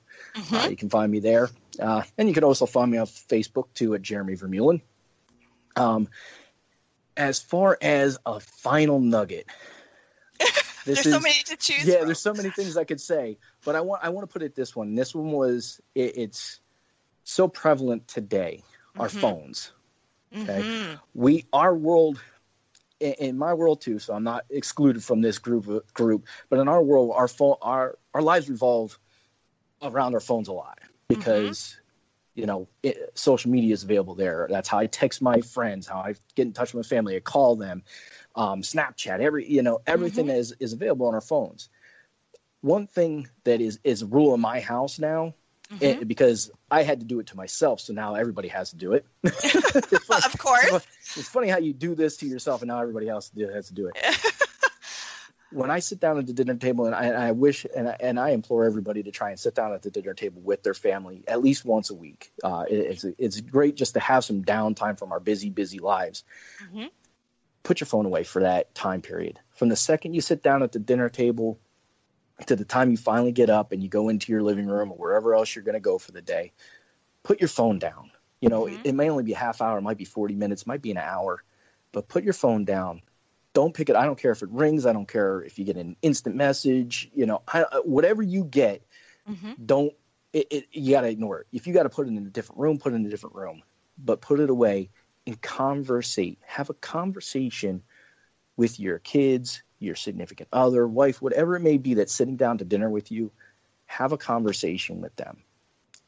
[0.51, 1.49] Uh, you can find me there.
[1.79, 4.81] Uh, and you can also find me on Facebook too at Jeremy Vermeulen.
[5.75, 6.09] Um,
[7.15, 9.45] as far as a final nugget,
[10.85, 12.07] There's so many to choose yeah, from.
[12.07, 14.55] there's so many things I could say, but I want I want to put it
[14.55, 14.95] this one.
[14.95, 16.59] This one was it, it's
[17.23, 18.63] so prevalent today.
[18.97, 19.21] Our Mhm.
[19.21, 19.71] phones.
[20.35, 20.99] Okay, Mhm.
[21.13, 22.19] we our world,
[23.01, 23.99] in, my world too.
[23.99, 27.97] So I'm not excluded from this group group, but in our world, our phone our
[28.13, 28.97] our lives revolve
[29.81, 31.77] around our phones a lot because.
[32.33, 34.47] You know, it, social media is available there.
[34.49, 37.19] That's how I text my friends, how I get in touch with my family, I
[37.19, 37.83] call them,
[38.35, 41.69] um, Snapchat, every you know everything is is available on our phones.
[42.61, 45.33] One thing that is is a rule in my house now,
[45.79, 48.93] eh, because I had to do it to myself, so now everybody has to do
[48.93, 49.05] it.
[50.25, 50.69] Of course.
[51.15, 53.87] it's funny how you do this to yourself, and now everybody else has to do
[53.93, 53.95] it.
[55.51, 57.97] when I sit down at the dinner table, and I, and I wish, and I,
[57.99, 60.73] and I implore everybody to try and sit down at the dinner table with their
[60.73, 62.31] family at least once a week.
[62.43, 66.23] Uh, it- it's it's great just to have some downtime from our busy, busy lives.
[66.73, 66.89] Mhm.
[67.63, 69.39] Put your phone away for that time period.
[69.51, 71.59] From the second you sit down at the dinner table
[72.47, 74.97] to the time you finally get up and you go into your living room or
[74.97, 76.53] wherever else you're going to go for the day,
[77.23, 78.11] put your phone down.
[78.39, 78.73] You know, Mhm.
[78.73, 80.81] it, it may only be a half hour, it might be 40 minutes, it might
[80.81, 81.43] be an hour,
[81.91, 83.01] but put your phone down.
[83.53, 83.95] Don't pick it.
[83.97, 84.85] I don't care if it rings.
[84.85, 87.11] I don't care if you get an instant message.
[87.13, 88.81] You know, I, uh, whatever you get,
[89.29, 89.55] Mhm.
[89.65, 89.93] don't.
[90.31, 91.47] It, it, you got to ignore it.
[91.51, 93.35] If you got to put it in a different room, put it in a different
[93.35, 93.63] room.
[93.97, 94.89] But put it away
[95.27, 96.39] and conversate.
[96.45, 97.83] Have a conversation
[98.61, 102.63] with your kids, your significant other, wife, whatever it may be that's sitting down to
[102.63, 103.31] dinner with you.
[103.87, 105.41] Have a conversation with them.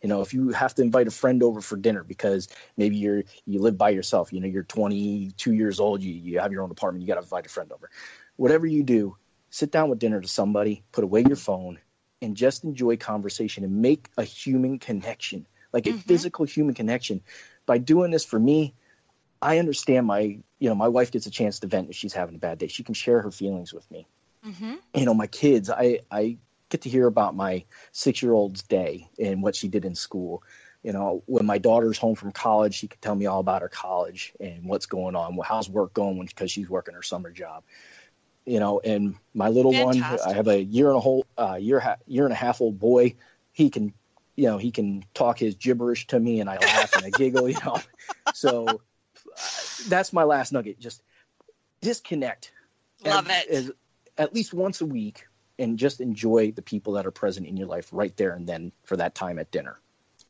[0.04, 2.47] You know, if you have to invite a friend over for dinner because
[2.78, 6.51] maybe you're you live by yourself, you know, you're 22 years old, you, you have
[6.51, 7.89] your own apartment, you got to invite a friend over.
[8.36, 9.18] Whatever you do,
[9.49, 11.80] sit down with dinner to somebody, put away your phone,
[12.22, 16.01] and just enjoy conversation and make a human connection, like a Mhm.
[16.01, 17.22] physical human connection.
[17.66, 18.76] By doing this for me,
[19.43, 20.21] I understand my,
[20.59, 22.67] you know, my wife gets a chance to vent if she's having a bad day.
[22.67, 24.07] She can share her feelings with me.
[24.45, 24.79] Mhm.
[24.95, 26.37] you know my kids i i
[26.69, 30.43] get to hear about my six year old's day and what she did in school.
[30.83, 33.69] You know when my daughter's home from college she can tell me all about her
[33.69, 37.63] college and what's going on how's work going because she's working her summer job.
[38.45, 41.79] You know and my little one i have a year and a whole uh, year
[41.79, 43.15] ha- year and a half old boy.
[43.53, 43.93] He can
[44.35, 47.49] you know he can talk his gibberish to me and i laugh and i giggle
[47.49, 47.79] you know.
[48.31, 48.81] So
[49.38, 51.01] Uh, that's my last nugget just
[51.81, 52.51] disconnect
[53.05, 53.49] Love ev- it.
[53.49, 53.71] as-
[54.17, 55.25] at least once a week
[55.59, 58.71] and just enjoy the people that are present in your life right there and then
[58.84, 59.79] for that time at dinner.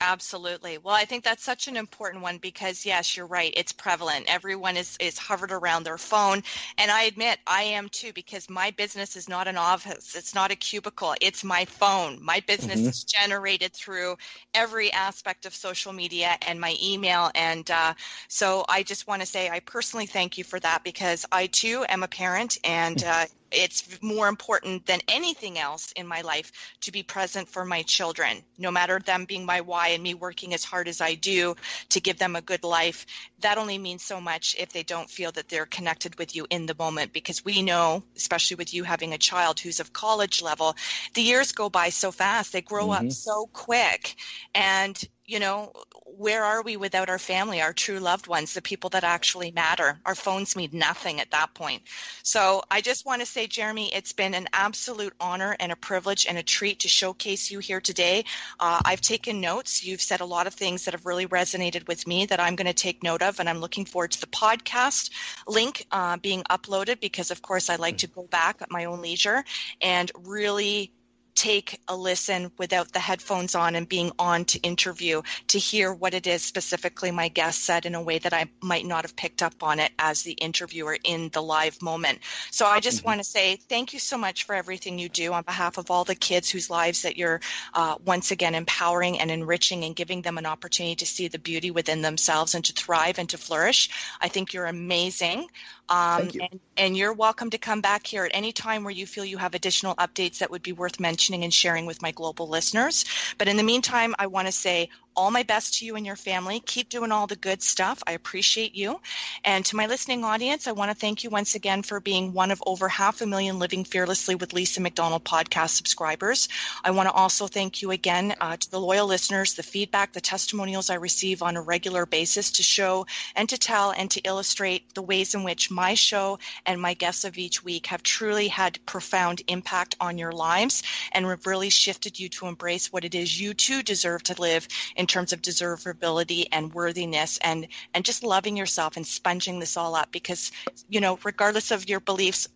[0.05, 0.77] Absolutely.
[0.79, 3.53] Well, I think that's such an important one because yes, you're right.
[3.55, 4.25] It's prevalent.
[4.27, 6.41] Everyone is is hovered around their phone,
[6.77, 10.13] and I admit I am too because my business is not an office.
[10.15, 11.15] It's not a cubicle.
[11.21, 12.19] It's my phone.
[12.21, 12.89] My business Mhm.
[12.89, 14.17] is generated through
[14.53, 17.93] every aspect of social media and my email, and uh,
[18.27, 21.85] so I just want to say I personally thank you for that because I too
[21.87, 26.51] am a parent, and uh, it's more important than anything else in my life
[26.81, 30.53] to be present for my children, no matter them being my why and me working
[30.53, 31.55] as hard as I do
[31.89, 33.05] to give them a good life.
[33.39, 36.65] That only means so much if they don't feel that they're connected with you in
[36.65, 40.75] the moment, because we know, especially with you having a child who's of college level,
[41.13, 42.53] the years go by so fast.
[42.53, 43.11] They grow up Mhm.
[43.11, 44.15] so quick.
[44.55, 45.71] And you know,
[46.05, 49.99] where are we without our family, our true loved ones, the people that actually matter?
[50.05, 51.83] Our phones mean nothing at that point.
[52.23, 56.25] So I just want to say, Jeremy, it's been an absolute honor and a privilege
[56.27, 58.25] and a treat to showcase you here today.
[58.59, 59.83] Uh, I've taken notes.
[59.83, 62.67] You've said a lot of things that have really resonated with me that I'm going
[62.67, 65.09] to take note of, and I'm looking forward to the podcast
[65.47, 69.01] link uh, being uploaded because, of course, I like to go back at my own
[69.01, 69.43] leisure
[69.81, 70.91] and really
[71.35, 76.13] take a listen without the headphones on and being on to interview to hear what
[76.13, 79.41] it is specifically my guest said in a way that I might not have picked
[79.41, 82.19] up on it as the interviewer in the live moment.
[82.51, 83.07] So I just mm-hmm.
[83.07, 86.03] want to say thank you so much for everything you do on behalf of all
[86.03, 87.41] the kids whose lives that you're
[87.73, 91.71] uh, once again empowering and enriching and giving them an opportunity to see the beauty
[91.71, 93.89] within themselves and to thrive and to flourish.
[94.21, 95.47] I think you're amazing.
[95.89, 96.41] Um, you.
[96.41, 99.37] And, and you're welcome to come back here at any time where you feel you
[99.37, 103.05] have additional updates that would be worth mentioning and sharing with my global listeners.
[103.37, 106.15] But in the meantime, I want to say all my best to you and your
[106.15, 106.59] family.
[106.59, 108.01] Keep doing all the good stuff.
[108.05, 108.99] I appreciate you.
[109.43, 112.51] And to my listening audience, I want to thank you once again for being one
[112.51, 116.47] of over half a million Living Fearlessly with Lisa McDonald podcast subscribers.
[116.83, 120.21] I want to also thank you again uh, to the loyal listeners, the feedback, the
[120.21, 123.05] testimonials I receive on a regular basis to show
[123.35, 127.25] and to tell and to illustrate the ways in which my show and my guests
[127.25, 132.19] of each week have truly had profound impact on your lives and have really shifted
[132.19, 136.47] you to embrace what it is you too deserve to live in terms of deservability
[136.51, 140.51] and worthiness and and just loving yourself and sponging this all up because
[140.89, 142.47] you know regardless of your beliefs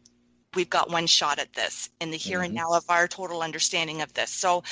[0.56, 2.46] we've got one shot at this in the here mm-hmm.
[2.46, 4.32] and now of our total understanding of this.
[4.32, 4.64] So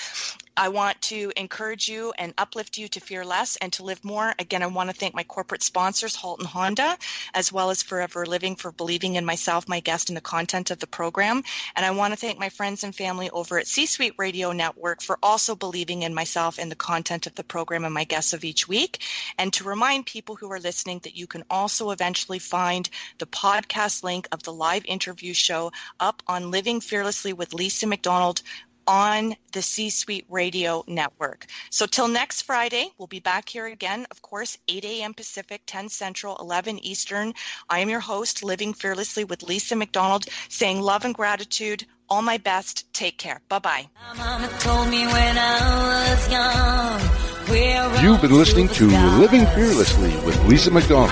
[0.57, 4.33] I want to encourage you and uplift you to fear less and to live more.
[4.39, 6.97] Again, I want to thank my corporate sponsors, Halton Honda,
[7.33, 10.79] as well as Forever Living for believing in myself, my guest, and the content of
[10.79, 11.43] the program.
[11.75, 15.01] And I want to thank my friends and family over at C Suite Radio Network
[15.01, 18.45] for also believing in myself and the content of the program and my guests of
[18.45, 19.03] each week.
[19.37, 24.03] And to remind people who are listening that you can also eventually find the podcast
[24.03, 28.41] link of the live interview show up on Living Fearlessly with Lisa McDonald
[28.87, 31.45] on the C Suite Radio Network.
[31.69, 35.13] So, till next Friday, we'll be back here again, of course, 8 a.m.
[35.13, 37.33] Pacific, 10 Central, 11 Eastern.
[37.69, 41.85] I am your host, Living Fearlessly with Lisa McDonald, saying love and gratitude.
[42.07, 42.91] All my best.
[42.93, 43.41] Take care.
[43.49, 43.87] Bye bye.
[48.01, 51.11] You've been listening to Living Fearlessly with Lisa McDonald.